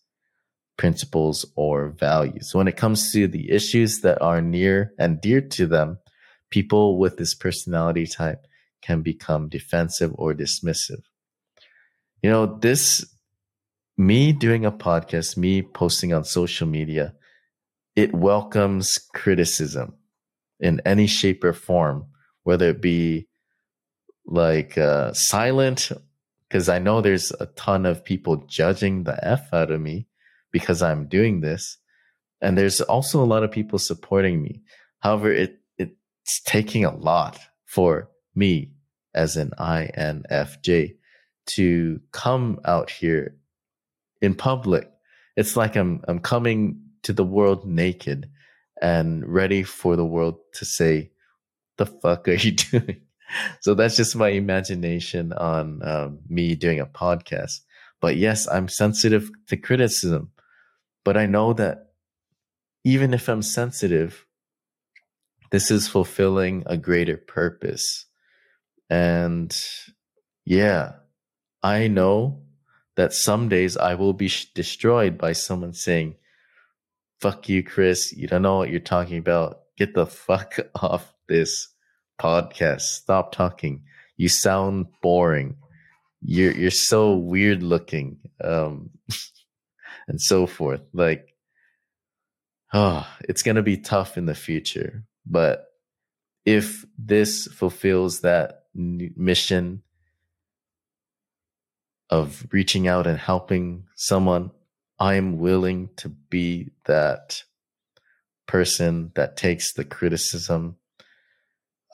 principles 0.76 1.46
or 1.56 1.88
values. 1.88 2.54
When 2.54 2.68
it 2.68 2.76
comes 2.76 3.10
to 3.12 3.26
the 3.26 3.50
issues 3.50 4.00
that 4.00 4.20
are 4.20 4.42
near 4.42 4.92
and 4.98 5.20
dear 5.20 5.40
to 5.40 5.66
them, 5.66 5.98
people 6.50 6.98
with 6.98 7.16
this 7.16 7.34
personality 7.34 8.06
type 8.06 8.46
can 8.82 9.02
become 9.02 9.48
defensive 9.48 10.12
or 10.14 10.34
dismissive. 10.34 11.02
You 12.22 12.30
know, 12.30 12.58
this, 12.58 13.04
me 13.96 14.32
doing 14.32 14.64
a 14.64 14.72
podcast, 14.72 15.36
me 15.36 15.62
posting 15.62 16.12
on 16.12 16.24
social 16.24 16.66
media, 16.66 17.14
it 17.94 18.12
welcomes 18.12 18.98
criticism 19.14 19.94
in 20.58 20.80
any 20.84 21.06
shape 21.06 21.44
or 21.44 21.52
form, 21.52 22.06
whether 22.42 22.70
it 22.70 22.80
be 22.80 23.28
like 24.26 24.76
uh, 24.78 25.12
silent, 25.12 25.92
because 26.48 26.68
I 26.68 26.78
know 26.78 27.00
there's 27.00 27.32
a 27.40 27.46
ton 27.46 27.86
of 27.86 28.04
people 28.04 28.44
judging 28.48 29.04
the 29.04 29.18
F 29.24 29.52
out 29.52 29.70
of 29.70 29.80
me 29.80 30.06
because 30.50 30.82
I'm 30.82 31.06
doing 31.06 31.40
this. 31.40 31.78
And 32.40 32.58
there's 32.58 32.80
also 32.80 33.22
a 33.22 33.26
lot 33.26 33.42
of 33.42 33.50
people 33.50 33.78
supporting 33.78 34.42
me. 34.42 34.62
However, 35.00 35.32
it, 35.32 35.60
it's 35.78 36.40
taking 36.44 36.84
a 36.84 36.94
lot 36.94 37.38
for 37.64 38.08
me 38.34 38.72
as 39.14 39.36
an 39.36 39.50
INFJ 39.58 40.96
to 41.46 42.00
come 42.12 42.60
out 42.64 42.90
here 42.90 43.36
in 44.24 44.34
public. 44.34 44.90
It's 45.36 45.56
like 45.56 45.76
I'm, 45.76 46.02
I'm 46.08 46.18
coming 46.18 46.80
to 47.02 47.12
the 47.12 47.24
world 47.24 47.66
naked 47.66 48.30
and 48.80 49.26
ready 49.26 49.62
for 49.62 49.96
the 49.96 50.04
world 50.04 50.36
to 50.54 50.64
say, 50.64 51.10
the 51.76 51.86
fuck 51.86 52.28
are 52.28 52.34
you 52.34 52.52
doing? 52.70 53.02
so 53.60 53.74
that's 53.74 53.96
just 53.96 54.16
my 54.16 54.28
imagination 54.28 55.32
on 55.32 55.80
um, 55.86 56.18
me 56.28 56.54
doing 56.54 56.80
a 56.80 56.86
podcast. 56.86 57.60
But 58.00 58.16
yes, 58.16 58.48
I'm 58.48 58.68
sensitive 58.68 59.30
to 59.48 59.56
criticism. 59.56 60.30
But 61.04 61.16
I 61.16 61.26
know 61.26 61.52
that 61.54 61.92
even 62.84 63.14
if 63.14 63.28
I'm 63.28 63.42
sensitive, 63.42 64.26
this 65.50 65.70
is 65.70 65.88
fulfilling 65.88 66.64
a 66.66 66.76
greater 66.76 67.16
purpose. 67.16 68.06
And 68.90 69.56
yeah, 70.44 70.92
I 71.62 71.88
know 71.88 72.43
that 72.96 73.12
some 73.12 73.48
days 73.48 73.76
I 73.76 73.94
will 73.94 74.12
be 74.12 74.28
sh- 74.28 74.46
destroyed 74.54 75.18
by 75.18 75.32
someone 75.32 75.74
saying, 75.74 76.16
fuck 77.20 77.48
you, 77.48 77.62
Chris. 77.62 78.12
You 78.12 78.28
don't 78.28 78.42
know 78.42 78.58
what 78.58 78.70
you're 78.70 78.80
talking 78.80 79.18
about. 79.18 79.60
Get 79.76 79.94
the 79.94 80.06
fuck 80.06 80.58
off 80.74 81.14
this 81.28 81.68
podcast. 82.20 82.82
Stop 82.82 83.32
talking. 83.32 83.82
You 84.16 84.28
sound 84.28 84.86
boring. 85.02 85.56
You're 86.20 86.52
you're 86.52 86.70
so 86.70 87.16
weird 87.16 87.62
looking. 87.62 88.18
Um 88.42 88.90
and 90.08 90.20
so 90.20 90.46
forth. 90.46 90.82
Like 90.92 91.34
oh, 92.72 93.06
it's 93.28 93.42
gonna 93.42 93.62
be 93.62 93.78
tough 93.78 94.16
in 94.16 94.26
the 94.26 94.34
future. 94.34 95.04
But 95.26 95.66
if 96.44 96.84
this 96.98 97.46
fulfills 97.46 98.20
that 98.20 98.64
mission 98.74 99.82
of 102.10 102.46
reaching 102.52 102.86
out 102.86 103.06
and 103.06 103.18
helping 103.18 103.84
someone, 103.96 104.50
I'm 104.98 105.38
willing 105.38 105.90
to 105.96 106.08
be 106.08 106.70
that 106.84 107.42
person 108.46 109.12
that 109.14 109.36
takes 109.36 109.72
the 109.72 109.84
criticism. 109.84 110.76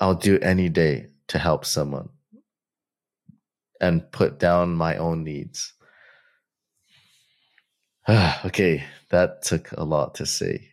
I'll 0.01 0.15
do 0.15 0.39
any 0.41 0.69
day 0.69 1.09
to 1.29 1.39
help 1.39 1.65
someone 1.65 2.11
and 3.81 4.11
put 4.13 4.39
down 4.39 4.75
my 4.75 4.97
own 4.97 5.25
needs. 5.25 5.73
okay, 8.09 8.85
that 9.11 9.43
took 9.43 9.73
a 9.73 9.85
lot 9.85 10.17
to 10.17 10.27
say. 10.27 10.69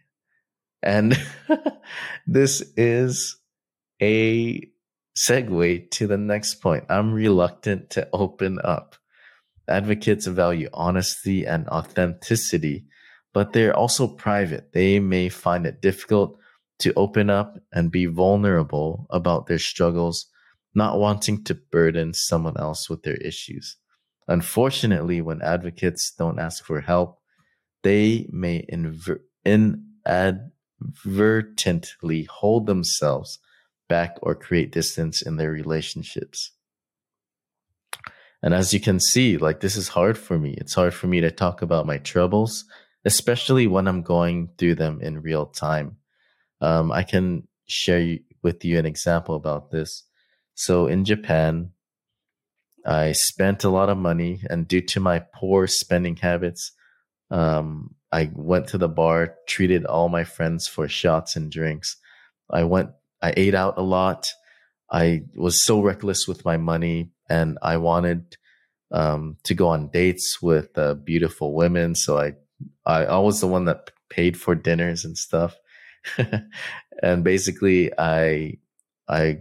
And 0.84 1.18
this 2.28 2.62
is 2.76 3.38
a 4.02 4.70
segue 5.16 5.92
to 5.92 6.08
the 6.08 6.18
next 6.18 6.56
point. 6.56 6.86
I'm 6.90 7.14
reluctant 7.14 7.90
to 7.92 8.08
open 8.14 8.60
up. 8.64 8.96
Advocates 9.68 10.28
value 10.28 10.70
honesty 10.74 11.46
and 11.46 11.68
authenticity, 11.68 12.86
but 13.34 13.54
they're 13.54 13.76
also 13.76 14.08
private. 14.08 14.72
They 14.74 15.00
may 15.00 15.30
find 15.30 15.66
it 15.66 15.82
difficult 15.82 16.38
to 16.80 16.94
open 16.96 17.30
up 17.30 17.58
and 17.72 17.92
be 17.92 18.06
vulnerable 18.06 19.08
about 19.10 19.48
their 19.48 19.60
struggles, 19.60 20.28
not 20.74 21.00
wanting 21.00 21.44
to 21.46 21.56
burden 21.56 22.14
someone 22.14 22.58
else 22.58 22.90
with 22.90 23.04
their 23.04 23.16
issues. 23.16 23.78
Unfortunately, 24.28 25.22
when 25.22 25.42
advocates 25.42 26.12
don't 26.12 26.40
ask 26.40 26.64
for 26.64 26.82
help, 26.82 27.20
they 27.84 28.28
may 28.32 28.66
inver- 28.72 29.22
inadvertently 29.46 32.24
hold 32.24 32.68
themselves 32.68 33.40
back 33.88 34.18
or 34.22 34.36
create 34.36 34.72
distance 34.72 35.22
in 35.22 35.38
their 35.38 35.52
relationships. 35.52 36.52
And 38.44 38.54
as 38.54 38.74
you 38.74 38.80
can 38.80 39.00
see, 39.00 39.38
like 39.38 39.60
this 39.60 39.76
is 39.76 39.88
hard 39.88 40.18
for 40.18 40.38
me. 40.38 40.54
It's 40.58 40.76
hard 40.76 40.94
for 40.94 41.08
me 41.08 41.22
to 41.22 41.32
talk 41.32 41.62
about 41.62 41.88
my 41.88 41.98
troubles, 41.98 42.66
especially 43.06 43.68
when 43.68 43.88
I'm 43.88 44.04
going 44.04 44.50
through 44.58 44.76
them 44.76 45.02
in 45.02 45.22
real 45.22 45.48
time. 45.48 45.98
Um, 46.62 46.92
I 46.92 47.04
can 47.04 47.48
share 47.68 48.18
with 48.44 48.64
you 48.64 48.78
an 48.78 48.86
example 48.86 49.36
about 49.36 49.72
this. 49.72 50.04
So 50.54 50.88
in 50.88 51.06
Japan, 51.06 51.72
I 52.86 53.12
spent 53.12 53.64
a 53.64 53.70
lot 53.70 53.90
of 53.90 53.98
money, 53.98 54.42
and 54.50 54.68
due 54.68 54.82
to 54.82 55.00
my 55.00 55.20
poor 55.20 55.68
spending 55.68 56.16
habits, 56.16 56.72
um, 57.30 57.96
I 58.12 58.32
went 58.34 58.70
to 58.70 58.78
the 58.78 58.88
bar, 58.88 59.36
treated 59.48 59.86
all 59.86 60.08
my 60.08 60.24
friends 60.24 60.68
for 60.68 60.88
shots 60.88 61.36
and 61.36 61.52
drinks. 61.52 61.98
I 62.50 62.64
went 62.64 62.92
I 63.22 63.34
ate 63.36 63.56
out 63.56 63.78
a 63.78 63.82
lot. 63.82 64.32
I 64.90 65.24
was 65.36 65.66
so 65.66 65.82
reckless 65.82 66.28
with 66.28 66.46
my 66.46 66.56
money 66.56 67.12
and 67.30 67.58
I 67.62 67.78
wanted 67.78 68.38
um, 68.92 69.38
to 69.44 69.54
go 69.54 69.68
on 69.70 69.90
dates 69.90 70.42
with 70.42 70.78
uh, 70.78 70.94
beautiful 70.96 71.54
women. 71.54 71.96
So 71.96 72.18
I, 72.18 72.34
I, 72.86 73.06
I 73.06 73.18
was 73.20 73.42
the 73.42 73.48
one 73.48 73.66
that 73.66 73.92
paid 74.10 74.40
for 74.40 74.56
dinners 74.56 75.04
and 75.06 75.18
stuff. 75.18 75.56
and 77.04 77.24
basically 77.24 77.92
I, 77.98 78.58
I 79.08 79.40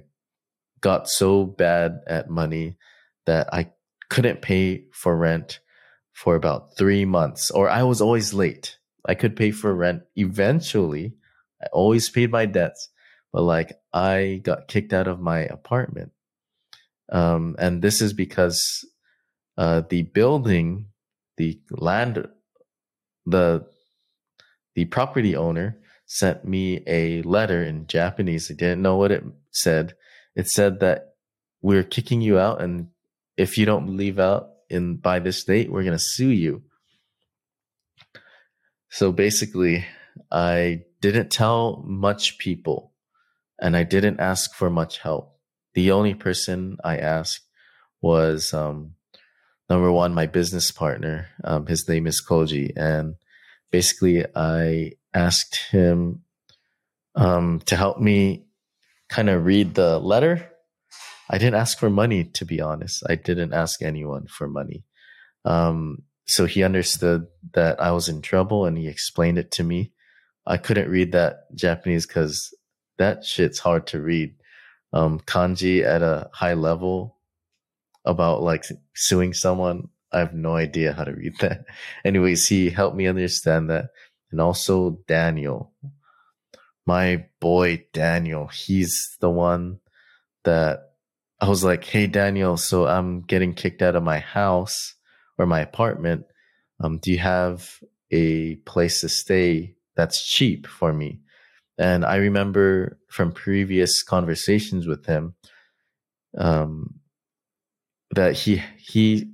got 0.81 1.09
so 1.09 1.45
bad 1.45 2.01
at 2.07 2.31
money 2.31 2.77
that 3.27 3.53
I 3.53 3.71
couldn't 4.09 4.43
pay 4.43 4.85
for 4.93 5.17
rent 5.17 5.61
for 6.13 6.35
about 6.35 6.77
three 6.77 7.05
months, 7.05 7.51
or 7.51 7.69
I 7.69 7.83
was 7.83 8.01
always 8.01 8.33
late. 8.33 8.79
I 9.05 9.15
could 9.15 9.37
pay 9.37 9.51
for 9.51 9.75
rent 9.75 10.03
eventually. 10.17 11.15
I 11.63 11.67
always 11.73 12.09
paid 12.09 12.31
my 12.31 12.47
debts, 12.47 12.89
but 13.33 13.43
like 13.43 13.73
I 13.93 14.41
got 14.43 14.69
kicked 14.69 14.93
out 14.93 15.09
of 15.09 15.21
my 15.21 15.41
apartment. 15.41 16.13
Um, 17.11 17.57
and 17.59 17.83
this 17.83 18.01
is 18.01 18.13
because 18.13 18.85
uh, 19.57 19.83
the 19.89 20.03
building, 20.03 20.87
the 21.37 21.61
land, 21.71 22.27
the 23.25 23.67
the 24.75 24.85
property 24.87 25.35
owner 25.35 25.79
sent 26.07 26.45
me 26.45 26.83
a 26.87 27.23
letter 27.23 27.63
in 27.63 27.87
Japanese. 27.87 28.51
I 28.51 28.55
didn't 28.55 28.83
know 28.83 28.97
what 28.97 29.13
it 29.13 29.25
said. 29.51 29.95
It 30.35 30.49
said 30.49 30.81
that 30.81 31.15
we're 31.63 31.85
kicking 31.85 32.21
you 32.21 32.39
out, 32.39 32.61
and 32.61 32.89
if 33.37 33.57
you 33.57 33.67
don't 33.67 33.97
leave 33.97 34.19
out 34.19 34.51
in 34.69 34.97
by 34.97 35.19
this 35.19 35.45
date, 35.45 35.71
we're 35.71 35.85
gonna 35.85 35.99
sue 35.99 36.31
you. 36.31 36.63
So 38.91 39.13
basically, 39.13 39.85
I 40.31 40.83
didn't 41.01 41.31
tell 41.31 41.83
much 41.87 42.39
people 42.39 42.93
and 43.61 43.77
I 43.77 43.83
didn't 43.83 44.21
ask 44.21 44.55
for 44.55 44.71
much 44.71 44.99
help. 44.99 45.36
The 45.77 45.91
only 45.91 46.15
person 46.15 46.79
I 46.83 46.97
asked 46.97 47.47
was 48.01 48.55
um, 48.55 48.95
number 49.69 49.93
one, 49.93 50.15
my 50.15 50.25
business 50.25 50.71
partner. 50.71 51.29
Um, 51.45 51.67
his 51.67 51.87
name 51.87 52.07
is 52.07 52.25
Koji, 52.27 52.73
and 52.75 53.17
basically, 53.71 54.25
I 54.35 54.93
asked 55.13 55.57
him 55.71 56.23
um, 57.15 57.61
to 57.67 57.77
help 57.77 58.01
me 58.01 58.47
kind 59.11 59.29
of 59.29 59.45
read 59.45 59.75
the 59.75 59.99
letter. 59.99 60.51
I 61.29 61.37
didn't 61.37 61.61
ask 61.61 61.79
for 61.79 61.91
money, 61.91 62.25
to 62.25 62.47
be 62.47 62.63
honest. 62.63 63.03
I 63.07 63.17
didn't 63.17 63.53
ask 63.53 63.83
anyone 63.83 64.29
for 64.29 64.49
money. 64.49 64.85
Um, 65.45 66.05
so 66.27 66.47
he 66.47 66.63
understood 66.63 67.27
that 67.53 67.83
I 67.83 67.93
was 67.93 68.09
in 68.09 68.23
trouble 68.23 68.65
and 68.65 68.79
he 68.79 68.89
explained 68.89 69.37
it 69.37 69.51
to 69.53 69.63
me. 69.63 69.93
I 70.47 70.57
couldn't 70.57 70.89
read 70.89 71.13
that 71.13 71.55
Japanese 71.55 72.07
because 72.07 72.55
that 72.97 73.27
shit's 73.27 73.59
hard 73.59 73.87
to 73.89 74.01
read. 74.01 74.37
Um, 74.97 75.21
kanji 75.21 75.85
at 75.85 76.01
a 76.01 76.31
high 76.33 76.55
level 76.55 77.19
about 78.07 78.43
like 78.43 78.65
suing 78.95 79.35
someone. 79.35 79.89
I 80.11 80.21
have 80.21 80.33
no 80.33 80.57
idea 80.57 80.95
how 80.95 81.05
to 81.05 81.13
read 81.13 81.35
that. 81.41 81.67
Anyways, 82.03 82.49
he 82.49 82.71
helped 82.71 82.97
me 82.97 83.07
understand 83.07 83.69
that. 83.69 83.91
And 84.31 84.41
also 84.41 84.99
Daniel, 85.07 85.75
my 86.87 87.27
boy 87.41 87.85
Daniel, 87.93 88.47
he's 88.47 89.17
the 89.21 89.29
one 89.29 89.81
that 90.45 90.93
I 91.43 91.49
was 91.51 91.63
like, 91.63 91.85
Hey 91.85 92.07
Daniel, 92.07 92.57
so 92.57 92.87
I'm 92.87 93.21
getting 93.21 93.53
kicked 93.53 93.83
out 93.83 93.97
of 93.97 94.03
my 94.03 94.21
house 94.21 94.95
or 95.37 95.45
my 95.45 95.61
apartment. 95.61 96.25
Um, 96.81 96.99
do 96.99 97.13
you 97.13 97.19
have 97.19 97.81
a 98.11 98.55
place 98.65 99.03
to 99.03 99.11
stay 99.11 99.77
that's 99.95 100.27
cheap 100.27 100.67
for 100.67 100.95
me? 100.95 101.21
And 101.79 102.05
I 102.05 102.17
remember 102.17 102.99
from 103.09 103.33
previous 103.33 104.03
conversations 104.03 104.87
with 104.87 105.07
him 105.07 105.35
um, 106.37 106.95
that 108.15 108.35
he 108.35 108.63
he 108.79 109.31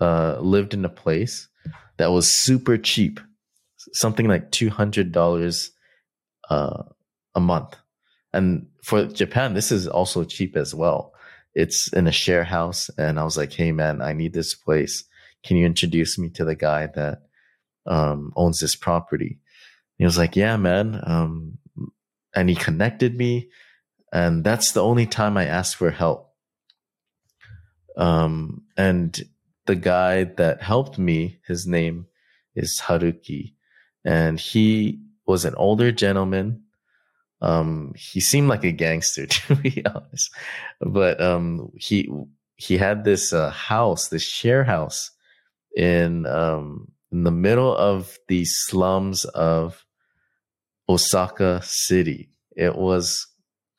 uh, 0.00 0.38
lived 0.40 0.74
in 0.74 0.84
a 0.84 0.90
place 0.90 1.48
that 1.98 2.10
was 2.10 2.34
super 2.34 2.78
cheap, 2.78 3.20
something 3.92 4.26
like 4.26 4.50
two 4.50 4.70
hundred 4.70 5.12
dollars 5.12 5.70
uh, 6.48 6.82
a 7.34 7.40
month. 7.40 7.76
And 8.32 8.68
for 8.82 9.06
Japan, 9.06 9.52
this 9.52 9.70
is 9.70 9.86
also 9.86 10.24
cheap 10.24 10.56
as 10.56 10.74
well. 10.74 11.12
It's 11.54 11.92
in 11.92 12.06
a 12.06 12.12
share 12.12 12.44
house, 12.44 12.88
and 12.96 13.18
I 13.20 13.24
was 13.24 13.36
like, 13.36 13.52
"Hey, 13.52 13.72
man, 13.72 14.00
I 14.00 14.14
need 14.14 14.32
this 14.32 14.54
place. 14.54 15.04
Can 15.44 15.58
you 15.58 15.66
introduce 15.66 16.18
me 16.18 16.30
to 16.30 16.44
the 16.44 16.54
guy 16.54 16.86
that 16.94 17.18
um, 17.86 18.32
owns 18.34 18.60
this 18.60 18.76
property?" 18.76 19.38
he 19.98 20.04
was 20.04 20.16
like, 20.16 20.34
"Yeah, 20.34 20.56
man. 20.56 21.00
Um, 21.06 21.58
and 22.34 22.48
he 22.48 22.54
connected 22.54 23.16
me. 23.16 23.50
And 24.12 24.44
that's 24.44 24.72
the 24.72 24.82
only 24.82 25.06
time 25.06 25.36
I 25.36 25.46
asked 25.46 25.76
for 25.76 25.90
help. 25.90 26.32
Um, 27.96 28.62
and 28.76 29.18
the 29.66 29.76
guy 29.76 30.24
that 30.24 30.62
helped 30.62 30.98
me, 30.98 31.38
his 31.46 31.66
name 31.66 32.06
is 32.54 32.80
Haruki, 32.84 33.54
and 34.04 34.38
he 34.38 35.00
was 35.26 35.44
an 35.44 35.54
older 35.56 35.92
gentleman. 35.92 36.64
Um, 37.40 37.92
he 37.96 38.20
seemed 38.20 38.48
like 38.48 38.64
a 38.64 38.72
gangster, 38.72 39.26
to 39.26 39.56
be 39.56 39.84
honest, 39.86 40.30
but 40.80 41.20
um, 41.20 41.72
he 41.76 42.10
he 42.56 42.76
had 42.78 43.04
this 43.04 43.32
uh, 43.32 43.50
house, 43.50 44.08
this 44.08 44.22
share 44.22 44.64
house, 44.64 45.10
in 45.76 46.26
um, 46.26 46.92
in 47.10 47.24
the 47.24 47.30
middle 47.30 47.76
of 47.76 48.18
the 48.28 48.44
slums 48.44 49.24
of 49.24 49.81
Osaka 50.88 51.60
City. 51.62 52.30
It 52.56 52.76
was 52.76 53.26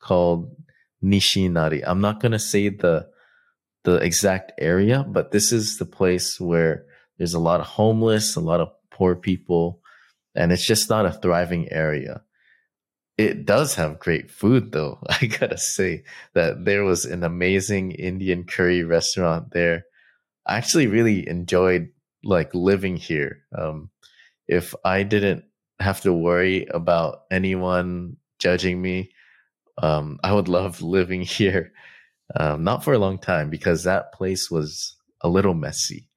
called 0.00 0.54
Nishinari. 1.02 1.82
I'm 1.84 2.00
not 2.00 2.20
going 2.20 2.32
to 2.32 2.38
say 2.38 2.68
the 2.68 3.08
the 3.84 3.96
exact 3.96 4.52
area, 4.58 5.04
but 5.06 5.30
this 5.30 5.52
is 5.52 5.76
the 5.76 5.84
place 5.84 6.40
where 6.40 6.86
there's 7.18 7.34
a 7.34 7.38
lot 7.38 7.60
of 7.60 7.66
homeless, 7.66 8.34
a 8.34 8.40
lot 8.40 8.60
of 8.60 8.70
poor 8.90 9.14
people, 9.14 9.80
and 10.34 10.52
it's 10.52 10.66
just 10.66 10.88
not 10.88 11.04
a 11.04 11.12
thriving 11.12 11.70
area. 11.70 12.22
It 13.18 13.44
does 13.44 13.74
have 13.74 14.00
great 14.00 14.30
food 14.30 14.72
though. 14.72 14.98
I 15.08 15.26
gotta 15.26 15.58
say 15.58 16.04
that 16.32 16.64
there 16.64 16.84
was 16.84 17.04
an 17.04 17.22
amazing 17.22 17.92
Indian 17.92 18.44
curry 18.44 18.82
restaurant 18.82 19.52
there. 19.52 19.84
I 20.46 20.56
actually 20.56 20.86
really 20.86 21.28
enjoyed 21.28 21.90
like 22.24 22.54
living 22.54 22.96
here. 22.96 23.42
Um, 23.56 23.90
if 24.48 24.74
I 24.84 25.02
didn't 25.02 25.44
have 25.84 26.00
to 26.02 26.12
worry 26.12 26.66
about 26.66 27.22
anyone 27.30 28.16
judging 28.38 28.80
me, 28.80 29.10
um, 29.78 30.18
I 30.24 30.32
would 30.32 30.48
love 30.48 30.82
living 30.82 31.22
here. 31.36 31.72
Um, 32.34 32.64
not 32.64 32.82
for 32.82 32.94
a 32.94 32.98
long 32.98 33.18
time 33.18 33.50
because 33.50 33.84
that 33.84 34.12
place 34.12 34.50
was 34.50 34.96
a 35.20 35.28
little 35.28 35.54
messy. 35.54 36.08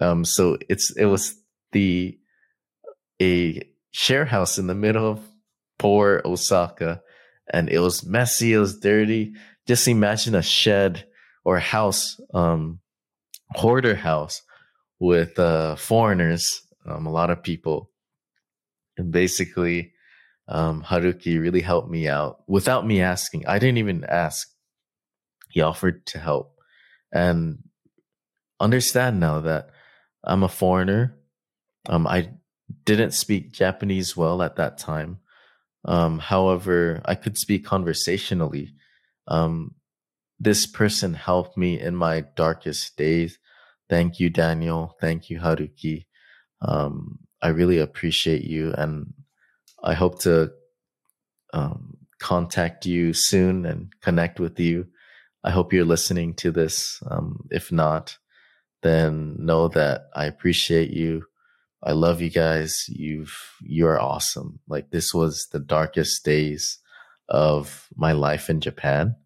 Um, 0.00 0.24
so 0.24 0.58
it's 0.68 0.94
it 0.96 1.04
was 1.04 1.36
the 1.70 2.18
a 3.22 3.62
share 3.92 4.24
house 4.24 4.58
in 4.58 4.66
the 4.66 4.74
middle 4.74 5.08
of 5.08 5.20
poor 5.78 6.20
Osaka, 6.24 7.02
and 7.52 7.68
it 7.68 7.78
was 7.78 8.04
messy. 8.04 8.52
It 8.52 8.58
was 8.58 8.80
dirty. 8.80 9.34
Just 9.66 9.86
imagine 9.86 10.34
a 10.34 10.42
shed 10.42 11.06
or 11.44 11.56
a 11.56 11.60
house, 11.60 12.20
um, 12.34 12.80
hoarder 13.50 13.94
house 13.94 14.42
with 14.98 15.38
uh, 15.38 15.76
foreigners, 15.76 16.62
um, 16.86 17.06
a 17.06 17.12
lot 17.12 17.30
of 17.30 17.42
people, 17.42 17.90
and 18.96 19.12
basically, 19.12 19.92
um, 20.48 20.82
Haruki 20.82 21.40
really 21.40 21.60
helped 21.60 21.90
me 21.90 22.08
out 22.08 22.42
without 22.46 22.86
me 22.86 23.00
asking. 23.00 23.46
I 23.46 23.58
didn't 23.58 23.78
even 23.78 24.04
ask. 24.04 24.48
He 25.50 25.60
offered 25.60 26.04
to 26.06 26.18
help, 26.18 26.56
and 27.12 27.58
understand 28.60 29.20
now 29.20 29.40
that 29.40 29.70
I'm 30.22 30.42
a 30.42 30.48
foreigner. 30.48 31.16
Um, 31.88 32.06
I 32.06 32.30
didn't 32.84 33.12
speak 33.12 33.52
Japanese 33.52 34.16
well 34.16 34.42
at 34.42 34.56
that 34.56 34.78
time. 34.78 35.18
Um, 35.84 36.18
however, 36.18 37.02
I 37.04 37.14
could 37.14 37.36
speak 37.36 37.64
conversationally. 37.64 38.74
Um, 39.28 39.74
this 40.40 40.66
person 40.66 41.14
helped 41.14 41.56
me 41.56 41.78
in 41.78 41.94
my 41.94 42.24
darkest 42.36 42.96
days. 42.96 43.38
Thank 43.88 44.18
you, 44.18 44.30
Daniel. 44.30 44.96
Thank 45.00 45.30
you, 45.30 45.40
Haruki. 45.40 46.06
Um, 46.62 47.20
I 47.44 47.48
really 47.48 47.78
appreciate 47.78 48.44
you, 48.44 48.72
and 48.72 49.12
I 49.82 49.92
hope 49.92 50.20
to 50.20 50.50
um, 51.52 51.98
contact 52.18 52.86
you 52.86 53.12
soon 53.12 53.66
and 53.66 53.92
connect 54.00 54.40
with 54.40 54.58
you. 54.58 54.86
I 55.44 55.50
hope 55.50 55.70
you're 55.70 55.84
listening 55.84 56.32
to 56.36 56.50
this. 56.50 57.02
Um, 57.10 57.46
if 57.50 57.70
not, 57.70 58.16
then 58.82 59.36
know 59.38 59.68
that 59.68 60.06
I 60.14 60.24
appreciate 60.24 60.90
you. 60.90 61.26
I 61.82 61.92
love 61.92 62.22
you 62.22 62.30
guys. 62.30 62.86
You've 62.88 63.36
you're 63.60 64.00
awesome. 64.00 64.60
Like 64.66 64.90
this 64.90 65.12
was 65.12 65.46
the 65.52 65.60
darkest 65.60 66.24
days 66.24 66.78
of 67.28 67.88
my 67.94 68.12
life 68.12 68.48
in 68.48 68.62
Japan 68.62 69.16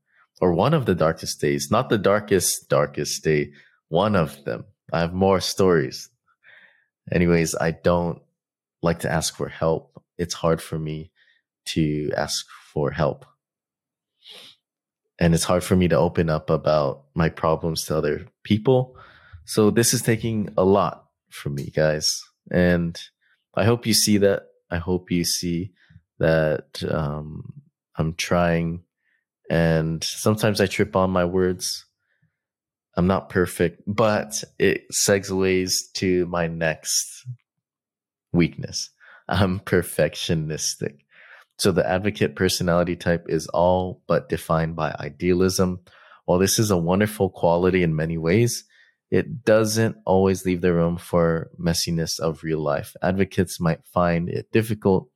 or 0.40 0.52
one 0.52 0.74
of 0.74 0.86
the 0.86 0.94
darkest 0.96 1.40
days, 1.40 1.68
not 1.70 1.88
the 1.88 1.98
darkest 1.98 2.68
darkest 2.68 3.22
day, 3.22 3.52
one 3.90 4.16
of 4.16 4.44
them. 4.44 4.64
I 4.92 4.98
have 4.98 5.14
more 5.14 5.38
stories. 5.40 6.10
Anyways, 7.12 7.54
I 7.54 7.72
don't 7.72 8.20
like 8.82 9.00
to 9.00 9.10
ask 9.10 9.36
for 9.36 9.48
help. 9.48 10.02
It's 10.18 10.34
hard 10.34 10.60
for 10.62 10.78
me 10.78 11.10
to 11.66 12.10
ask 12.16 12.46
for 12.72 12.90
help. 12.90 13.26
And 15.18 15.34
it's 15.34 15.44
hard 15.44 15.64
for 15.64 15.74
me 15.74 15.88
to 15.88 15.96
open 15.96 16.30
up 16.30 16.48
about 16.48 17.04
my 17.14 17.28
problems 17.28 17.84
to 17.86 17.96
other 17.96 18.26
people 18.44 18.96
so 19.48 19.70
this 19.70 19.94
is 19.94 20.02
taking 20.02 20.50
a 20.58 20.62
lot 20.62 21.06
from 21.30 21.54
me, 21.54 21.72
guys. 21.74 22.22
And 22.50 23.00
I 23.54 23.64
hope 23.64 23.86
you 23.86 23.94
see 23.94 24.18
that. 24.18 24.42
I 24.70 24.76
hope 24.76 25.10
you 25.10 25.24
see 25.24 25.72
that 26.18 26.82
um, 26.86 27.54
I'm 27.96 28.12
trying. 28.12 28.82
And 29.48 30.04
sometimes 30.04 30.60
I 30.60 30.66
trip 30.66 30.94
on 30.94 31.10
my 31.10 31.24
words. 31.24 31.86
I'm 32.98 33.06
not 33.06 33.28
perfect, 33.28 33.80
but 33.86 34.42
it 34.58 34.86
segues 34.92 35.92
to 35.94 36.26
my 36.26 36.48
next 36.48 37.24
weakness. 38.32 38.90
I'm 39.28 39.60
perfectionistic. 39.60 40.96
So 41.60 41.70
the 41.70 41.88
advocate 41.88 42.34
personality 42.34 42.96
type 42.96 43.26
is 43.28 43.46
all 43.54 44.02
but 44.08 44.28
defined 44.28 44.74
by 44.74 44.96
idealism. 44.98 45.78
While 46.24 46.40
this 46.40 46.58
is 46.58 46.72
a 46.72 46.76
wonderful 46.76 47.30
quality 47.30 47.84
in 47.84 47.94
many 47.94 48.18
ways, 48.18 48.64
it 49.12 49.44
doesn't 49.44 49.96
always 50.04 50.44
leave 50.44 50.60
the 50.60 50.74
room 50.74 50.96
for 50.96 51.52
messiness 51.56 52.18
of 52.18 52.42
real 52.42 52.60
life. 52.60 52.96
Advocates 53.00 53.60
might 53.60 53.86
find 53.94 54.28
it 54.28 54.50
difficult 54.50 55.08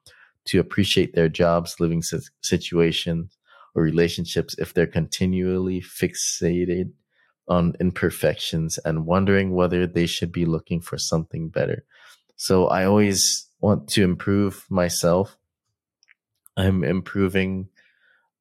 to 0.46 0.60
appreciate 0.60 1.16
their 1.16 1.28
jobs, 1.28 1.74
living 1.80 2.02
situations, 2.44 3.36
or 3.74 3.82
relationships 3.82 4.54
if 4.56 4.72
they're 4.72 4.86
continually 4.86 5.80
fixated 5.80 6.92
on 7.48 7.74
imperfections 7.80 8.78
and 8.78 9.06
wondering 9.06 9.52
whether 9.52 9.86
they 9.86 10.06
should 10.06 10.32
be 10.32 10.44
looking 10.44 10.80
for 10.80 10.98
something 10.98 11.48
better. 11.48 11.84
So 12.36 12.68
I 12.68 12.84
always 12.84 13.48
want 13.60 13.88
to 13.90 14.02
improve 14.02 14.64
myself. 14.70 15.36
I'm 16.56 16.84
improving. 16.84 17.68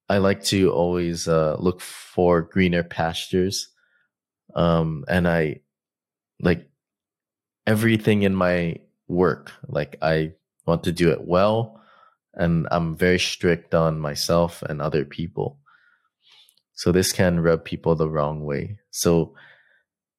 I 0.09 0.17
like 0.17 0.43
to 0.45 0.71
always 0.71 1.27
uh, 1.27 1.55
look 1.59 1.81
for 1.81 2.41
greener 2.41 2.83
pastures 2.83 3.71
um, 4.55 5.05
and 5.07 5.27
I 5.27 5.61
like 6.41 6.69
everything 7.65 8.23
in 8.23 8.35
my 8.35 8.77
work. 9.07 9.51
Like 9.67 9.97
I 10.01 10.33
want 10.65 10.83
to 10.85 10.91
do 10.91 11.11
it 11.11 11.21
well, 11.25 11.81
and 12.33 12.67
I'm 12.71 12.95
very 12.95 13.19
strict 13.19 13.73
on 13.73 13.99
myself 13.99 14.61
and 14.63 14.81
other 14.81 15.05
people. 15.05 15.59
So 16.73 16.91
this 16.91 17.11
can 17.11 17.39
rub 17.39 17.63
people 17.65 17.95
the 17.95 18.09
wrong 18.09 18.43
way. 18.43 18.77
So 18.89 19.35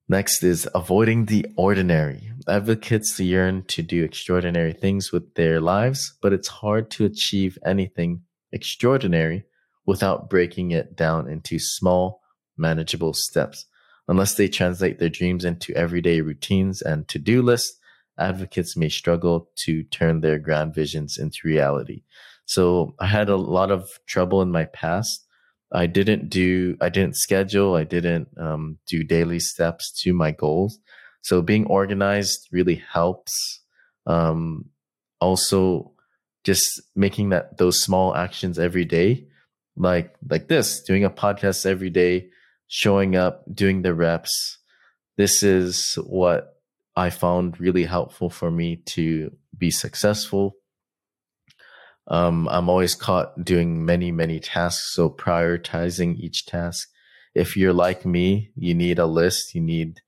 next 0.09 0.42
is 0.42 0.68
avoiding 0.74 1.26
the 1.26 1.46
ordinary. 1.57 2.32
Advocates 2.48 3.18
yearn 3.18 3.64
to 3.68 3.82
do 3.82 4.05
extraordinary 4.05 4.72
things 4.72 5.12
with 5.12 5.34
their 5.34 5.61
lives, 5.61 6.16
but 6.22 6.32
it's 6.32 6.48
hard 6.48 6.90
to 6.92 7.05
achieve 7.05 7.59
anything 7.64 8.22
extraordinary 8.53 9.44
without 9.86 10.30
breaking 10.30 10.70
it 10.70 10.96
down 10.96 11.28
into 11.28 11.59
small, 11.59 12.20
manageable 12.57 13.14
steps. 13.14 13.66
Unless 14.09 14.34
they 14.34 14.48
translate 14.48 14.98
their 14.98 15.09
dreams 15.09 15.44
into 15.44 15.74
everyday 15.74 16.20
routines 16.20 16.82
and 16.82 17.09
to 17.09 17.18
do 17.18 17.42
lists, 17.42 17.78
advocates 18.18 18.76
may 18.76 18.88
struggle 18.88 19.48
to 19.57 19.82
turn 19.84 20.20
their 20.20 20.38
grand 20.38 20.74
visions 20.74 21.16
into 21.18 21.38
reality. 21.44 22.03
So 22.44 22.94
I 22.98 23.07
had 23.07 23.28
a 23.28 23.36
lot 23.36 23.70
of 23.70 23.88
trouble 24.07 24.42
in 24.42 24.50
my 24.50 24.66
past. 24.66 25.22
I 25.73 25.87
didn't 25.87 26.29
do, 26.29 26.77
I 26.81 26.89
didn't 26.89 27.16
schedule, 27.16 27.75
I 27.75 27.85
didn't 27.85 28.29
um, 28.39 28.79
do 28.87 29.03
daily 29.03 29.41
steps 29.41 29.93
to 30.03 30.12
my 30.12 30.31
goals. 30.31 30.79
So 31.23 31.41
being 31.41 31.66
organized 31.66 32.49
really 32.53 32.83
helps. 32.93 33.61
Um, 34.07 34.66
also, 35.20 35.93
just 36.45 36.83
making 36.97 37.31
that 37.31 37.57
those 37.59 37.81
small 37.81 38.14
actions 38.14 38.59
every 38.59 38.85
day, 38.85 39.29
like 39.77 40.14
like 40.29 40.49
this, 40.49 40.83
doing 40.83 41.05
a 41.05 41.11
podcast 41.11 41.64
every 41.64 41.91
day, 41.91 42.29
showing 42.66 43.16
up, 43.16 43.45
doing 43.53 43.83
the 43.83 43.95
reps. 43.95 44.59
This 45.16 45.43
is 45.43 45.97
what 46.05 46.57
I 46.97 47.11
found 47.11 47.61
really 47.61 47.85
helpful 47.85 48.29
for 48.29 48.51
me 48.51 48.77
to 48.87 49.31
be 49.57 49.70
successful. 49.70 50.57
Um, 52.09 52.48
I'm 52.50 52.68
always 52.68 52.94
caught 52.94 53.44
doing 53.44 53.84
many, 53.84 54.11
many 54.11 54.40
tasks. 54.40 54.94
So 54.94 55.09
prioritizing 55.09 56.18
each 56.18 56.46
task. 56.46 56.88
If 57.34 57.57
you're 57.57 57.72
like 57.72 58.05
me, 58.05 58.50
you 58.57 58.74
need 58.74 58.98
a 58.98 59.07
list, 59.07 59.55
you 59.55 59.61
need 59.61 60.00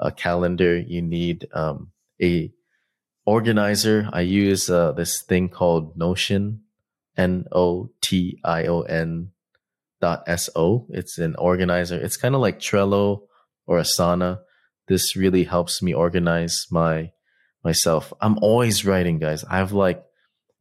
a 0.00 0.10
calendar, 0.10 0.78
you 0.78 1.00
need 1.02 1.46
um, 1.52 1.92
a 2.20 2.52
organizer. 3.24 4.08
I 4.12 4.22
use 4.22 4.68
uh, 4.68 4.92
this 4.92 5.22
thing 5.22 5.48
called 5.48 5.96
Notion, 5.96 6.62
N 7.16 7.46
O 7.52 7.90
T 8.00 8.40
I 8.44 8.64
O 8.66 8.82
N 8.82 9.30
dot 10.00 10.24
So. 10.40 10.86
It's 10.90 11.18
an 11.18 11.36
organizer. 11.36 11.96
It's 11.96 12.16
kind 12.16 12.34
of 12.34 12.40
like 12.40 12.58
Trello 12.58 13.22
or 13.66 13.78
Asana. 13.78 14.40
This 14.88 15.14
really 15.14 15.44
helps 15.44 15.82
me 15.82 15.94
organize 15.94 16.66
my 16.70 17.12
myself. 17.62 18.12
I'm 18.20 18.38
always 18.42 18.84
writing, 18.84 19.20
guys. 19.20 19.44
I 19.44 19.58
have 19.58 19.72
like 19.72 20.02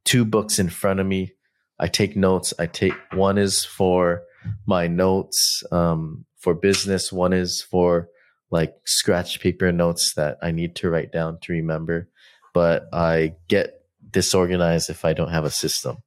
two 0.05 0.25
books 0.25 0.59
in 0.59 0.69
front 0.69 0.99
of 0.99 1.05
me. 1.05 1.33
I 1.79 1.87
take 1.87 2.15
notes. 2.15 2.53
I 2.59 2.67
take 2.67 2.93
one 3.13 3.37
is 3.37 3.65
for 3.65 4.23
my 4.65 4.87
notes 4.87 5.63
um, 5.71 6.25
for 6.37 6.53
business. 6.53 7.11
One 7.11 7.33
is 7.33 7.61
for 7.61 8.09
like 8.49 8.75
scratch 8.85 9.39
paper 9.39 9.71
notes 9.71 10.13
that 10.15 10.37
I 10.41 10.51
need 10.51 10.75
to 10.77 10.89
write 10.89 11.11
down 11.11 11.39
to 11.41 11.53
remember. 11.53 12.09
But 12.53 12.87
I 12.93 13.35
get 13.47 13.81
disorganized 14.09 14.89
if 14.89 15.05
I 15.05 15.13
don't 15.13 15.31
have 15.31 15.45
a 15.45 15.49
system. 15.49 15.97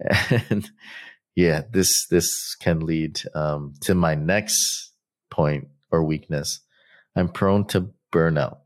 And 0.50 0.68
yeah, 1.36 1.62
this 1.70 2.06
this 2.08 2.56
can 2.56 2.80
lead 2.80 3.20
um, 3.34 3.74
to 3.82 3.94
my 3.94 4.14
next 4.14 4.90
point 5.30 5.68
or 5.90 6.04
weakness. 6.04 6.60
I'm 7.16 7.28
prone 7.28 7.66
to 7.68 7.90
burnout. 8.12 8.58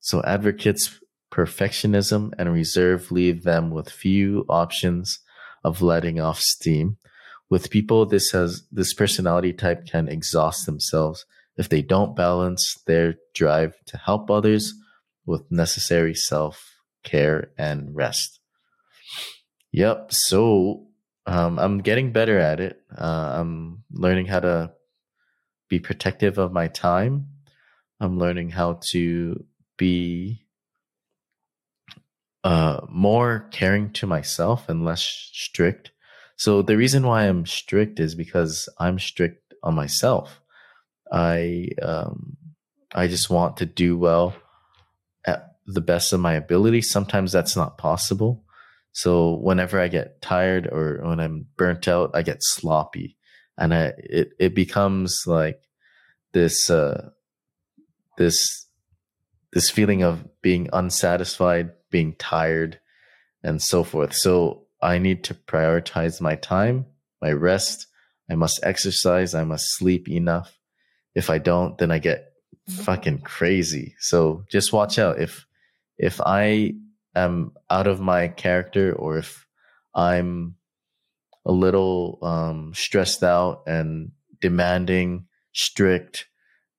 So 0.00 0.22
advocates 0.22 1.00
perfectionism 1.34 2.32
and 2.38 2.52
reserve 2.52 3.10
leave 3.10 3.42
them 3.42 3.70
with 3.70 3.90
few 3.90 4.44
options 4.48 5.18
of 5.64 5.82
letting 5.82 6.20
off 6.20 6.38
steam. 6.38 6.96
With 7.50 7.70
people, 7.70 8.06
this 8.06 8.30
has 8.30 8.62
this 8.70 8.94
personality 8.94 9.52
type 9.52 9.86
can 9.86 10.08
exhaust 10.08 10.64
themselves 10.64 11.26
if 11.56 11.68
they 11.68 11.82
don't 11.82 12.16
balance 12.16 12.76
their 12.86 13.16
drive 13.34 13.74
to 13.86 13.96
help 13.96 14.30
others 14.30 14.74
with 15.26 15.50
necessary 15.50 16.14
self 16.14 16.72
care 17.02 17.50
and 17.58 17.94
rest. 17.94 18.38
Yep. 19.72 20.12
So 20.12 20.86
um, 21.26 21.58
I'm 21.58 21.78
getting 21.78 22.12
better 22.12 22.38
at 22.38 22.60
it. 22.60 22.80
Uh, 22.96 23.34
I'm 23.40 23.82
learning 23.90 24.26
how 24.26 24.40
to 24.40 24.72
be 25.68 25.80
protective 25.80 26.38
of 26.38 26.52
my 26.52 26.68
time. 26.68 27.26
I'm 28.00 28.18
learning 28.18 28.50
how 28.50 28.80
to 28.90 29.44
be 29.76 30.43
uh, 32.44 32.80
more 32.90 33.48
caring 33.50 33.90
to 33.90 34.06
myself 34.06 34.68
and 34.68 34.84
less 34.84 35.00
strict. 35.32 35.90
So 36.36 36.60
the 36.62 36.76
reason 36.76 37.06
why 37.06 37.24
I'm 37.24 37.46
strict 37.46 37.98
is 37.98 38.14
because 38.14 38.68
I'm 38.78 38.98
strict 38.98 39.54
on 39.62 39.74
myself. 39.74 40.42
I 41.10 41.68
um, 41.80 42.36
I 42.94 43.08
just 43.08 43.30
want 43.30 43.56
to 43.58 43.66
do 43.66 43.96
well 43.96 44.34
at 45.24 45.56
the 45.66 45.80
best 45.80 46.12
of 46.12 46.20
my 46.20 46.34
ability. 46.34 46.82
Sometimes 46.82 47.32
that's 47.32 47.56
not 47.56 47.78
possible. 47.78 48.44
So 48.92 49.34
whenever 49.34 49.80
I 49.80 49.88
get 49.88 50.20
tired 50.20 50.68
or 50.70 51.00
when 51.02 51.20
I'm 51.20 51.46
burnt 51.56 51.88
out, 51.88 52.10
I 52.14 52.22
get 52.22 52.38
sloppy, 52.40 53.16
and 53.56 53.72
I 53.72 53.92
it 53.98 54.32
it 54.38 54.54
becomes 54.54 55.24
like 55.26 55.62
this 56.32 56.68
uh, 56.68 57.10
this 58.18 58.66
this 59.54 59.70
feeling 59.70 60.02
of 60.02 60.28
being 60.42 60.68
unsatisfied, 60.72 61.70
being 61.90 62.14
tired, 62.16 62.80
and 63.42 63.62
so 63.62 63.84
forth. 63.84 64.12
So 64.12 64.66
I 64.82 64.98
need 64.98 65.24
to 65.24 65.34
prioritize 65.34 66.20
my 66.20 66.34
time, 66.34 66.86
my 67.22 67.30
rest. 67.30 67.86
I 68.28 68.34
must 68.34 68.60
exercise. 68.64 69.34
I 69.34 69.44
must 69.44 69.76
sleep 69.76 70.08
enough. 70.08 70.58
If 71.14 71.30
I 71.30 71.38
don't, 71.38 71.78
then 71.78 71.92
I 71.92 72.00
get 72.00 72.32
mm-hmm. 72.68 72.82
fucking 72.82 73.18
crazy. 73.20 73.94
So 74.00 74.44
just 74.50 74.72
watch 74.72 74.98
out. 74.98 75.20
If 75.20 75.46
if 75.98 76.20
I 76.20 76.74
am 77.14 77.52
out 77.70 77.86
of 77.86 78.00
my 78.00 78.28
character 78.28 78.92
or 78.92 79.18
if 79.18 79.46
I'm 79.94 80.56
a 81.46 81.52
little 81.52 82.18
um, 82.22 82.72
stressed 82.74 83.22
out 83.22 83.62
and 83.66 84.10
demanding, 84.40 85.26
strict, 85.52 86.26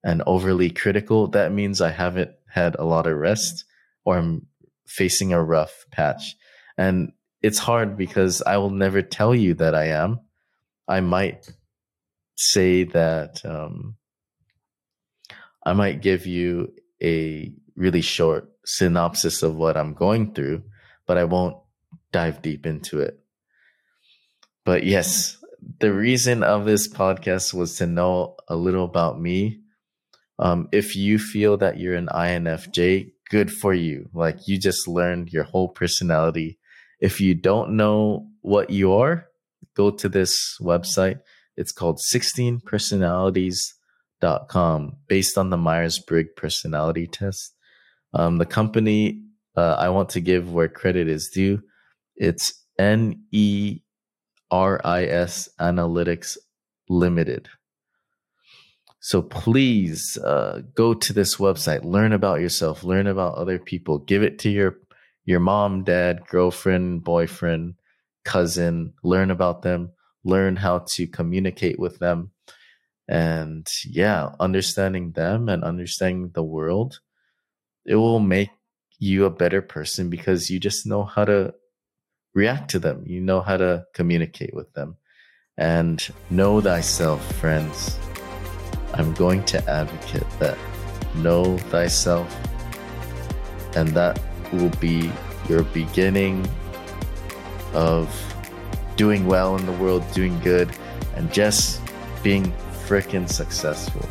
and 0.04 0.22
overly 0.28 0.70
critical, 0.70 1.28
that 1.28 1.54
means 1.54 1.80
I 1.80 1.92
haven't 1.92 2.35
had 2.56 2.76
a 2.76 2.86
lot 2.86 3.06
of 3.06 3.18
rest 3.18 3.66
or 4.06 4.18
I'm 4.18 4.47
facing 4.88 5.34
a 5.34 5.43
rough 5.43 5.86
patch. 5.91 6.36
And 6.78 7.12
it's 7.41 7.60
hard 7.60 7.97
because 7.97 8.41
I 8.41 8.58
will 8.58 8.70
never 8.70 9.01
tell 9.01 9.36
you 9.36 9.53
that 9.56 9.76
I 9.76 9.88
am. 9.89 10.22
I 10.88 11.01
might 11.01 11.51
say 12.36 12.86
that 12.86 13.45
um, 13.45 13.97
I 15.66 15.74
might 15.74 16.01
give 16.01 16.26
you 16.26 16.74
a 17.03 17.51
really 17.76 18.01
short 18.01 18.49
synopsis 18.66 19.43
of 19.43 19.56
what 19.56 19.76
I'm 19.76 19.93
going 19.93 20.34
through, 20.34 20.64
but 21.06 21.18
I 21.18 21.26
won't 21.26 21.58
dive 22.12 22.41
deep 22.41 22.66
into 22.66 23.01
it. 23.01 23.20
But 24.64 24.86
yes, 24.86 25.38
the 25.80 25.93
reason 25.93 26.41
of 26.41 26.66
this 26.66 26.88
podcast 26.88 27.53
was 27.53 27.76
to 27.78 27.86
know 27.86 28.38
a 28.47 28.56
little 28.56 28.86
about 28.86 29.20
me. 29.20 29.62
Um, 30.38 30.68
if 30.72 30.96
you 30.96 31.20
feel 31.20 31.58
that 31.58 31.80
you're 31.80 31.96
an 31.96 32.08
INFJ, 32.08 33.12
good 33.30 33.52
for 33.52 33.74
you. 33.74 34.10
Like 34.14 34.48
you 34.48 34.58
just 34.60 34.88
learned 34.88 35.32
your 35.32 35.44
whole 35.44 35.70
personality. 35.70 36.58
If 37.00 37.22
you 37.22 37.36
don't 37.36 37.78
know 37.78 38.28
what 38.42 38.70
you 38.70 38.94
are, 38.94 39.28
go 39.76 39.92
to 39.92 40.10
this 40.10 40.58
website. 40.62 41.20
It's 41.58 41.72
called 41.72 42.00
16 42.00 42.60
personalities.com 42.62 44.98
based 45.08 45.38
on 45.38 45.50
the 45.50 45.58
Myers 45.58 46.00
Briggs 46.00 46.32
personality 46.36 47.08
test. 47.08 47.54
Um, 48.14 48.38
the 48.38 48.46
company 48.46 49.22
uh, 49.56 49.76
I 49.80 49.90
want 49.90 50.10
to 50.10 50.20
give 50.20 50.52
where 50.52 50.68
credit 50.68 51.08
is 51.08 51.30
due, 51.34 51.62
it's 52.16 52.54
N 52.78 53.24
E 53.32 53.80
R 54.52 54.82
I 54.84 55.06
S 55.06 55.50
Analytics 55.60 56.38
Limited. 56.90 57.48
So 59.06 59.22
please 59.22 60.18
uh, 60.18 60.64
go 60.74 60.95
to 60.95 61.14
this 61.14 61.36
website, 61.36 61.84
learn 61.84 62.12
about 62.12 62.41
yourself, 62.41 62.84
learn 62.84 63.06
about 63.06 63.36
other 63.36 63.60
people, 63.60 63.99
give 63.99 64.24
it 64.24 64.39
to 64.39 64.49
your 64.49 64.80
your 65.26 65.39
mom, 65.39 65.84
dad, 65.84 66.26
girlfriend, 66.28 67.03
boyfriend, 67.03 67.76
cousin, 68.24 68.93
learn 69.03 69.30
about 69.30 69.62
them, 69.62 69.91
learn 70.24 70.56
how 70.56 70.86
to 70.93 71.06
communicate 71.06 71.78
with 71.78 71.99
them. 71.99 72.32
And 73.08 73.68
yeah, 73.88 74.30
understanding 74.39 75.12
them 75.12 75.49
and 75.49 75.64
understanding 75.64 76.32
the 76.34 76.43
world 76.43 76.99
it 77.86 77.97
will 77.97 78.20
make 78.20 78.49
you 78.97 79.26
a 79.26 79.30
better 79.30 79.62
person 79.62 80.10
because 80.10 80.49
you 80.49 80.60
just 80.60 80.88
know 80.88 81.03
how 81.03 81.26
to 81.26 81.53
react 82.34 82.72
to 82.72 82.80
them. 82.80 83.03
You 83.06 83.22
know 83.22 83.41
how 83.41 83.58
to 83.58 83.86
communicate 83.93 84.56
with 84.56 84.74
them. 84.74 84.97
And 85.60 86.03
know 86.32 86.60
thyself, 86.60 87.22
friends. 87.36 87.99
I'm 88.96 89.14
going 89.14 89.43
to 89.46 89.70
advocate 89.70 90.30
that. 90.39 90.58
Know 91.16 91.58
thyself. 91.58 92.34
And 93.76 93.89
that 93.89 94.20
will 94.54 94.70
be 94.80 95.12
your 95.50 95.64
beginning 95.64 96.48
of 97.74 98.10
doing 98.96 99.26
well 99.28 99.58
in 99.58 99.66
the 99.66 99.74
world, 99.74 100.04
doing 100.14 100.39
good, 100.39 100.72
and 101.16 101.32
just 101.32 101.82
being 102.24 102.54
freaking 102.88 103.30
successful. 103.30 104.08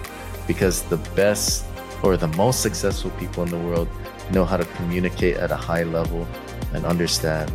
Because 0.47 0.83
the 0.83 0.99
best 1.17 1.65
or 2.03 2.19
the 2.19 2.29
most 2.29 2.61
successful 2.61 3.11
people 3.13 3.43
in 3.43 3.51
the 3.51 3.59
world 3.59 3.89
know 4.33 4.45
how 4.45 4.59
to 4.59 4.65
communicate 4.77 5.39
at 5.39 5.51
a 5.51 5.57
high 5.57 5.85
level 5.85 6.29
and 6.75 6.85
understand 6.85 7.51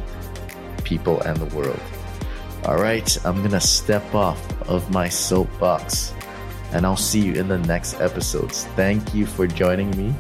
people 0.83 1.21
and 1.21 1.37
the 1.37 1.55
world. 1.55 1.79
All 2.65 2.77
right, 2.77 3.17
I'm 3.25 3.47
to 3.47 3.59
step 3.59 4.15
off 4.15 4.41
of 4.67 4.89
my 4.91 5.07
soapbox 5.07 6.13
and 6.71 6.85
I'll 6.85 6.97
see 6.97 7.19
you 7.19 7.33
in 7.33 7.47
the 7.47 7.57
next 7.59 7.99
episodes. 8.01 8.65
Thank 8.75 9.13
you 9.13 9.25
for 9.25 9.47
joining 9.47 9.91
me. 9.97 10.13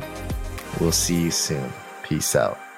We'll 0.79 0.91
see 0.91 1.21
you 1.21 1.31
soon. 1.31 1.71
Peace 2.03 2.35
out. 2.35 2.68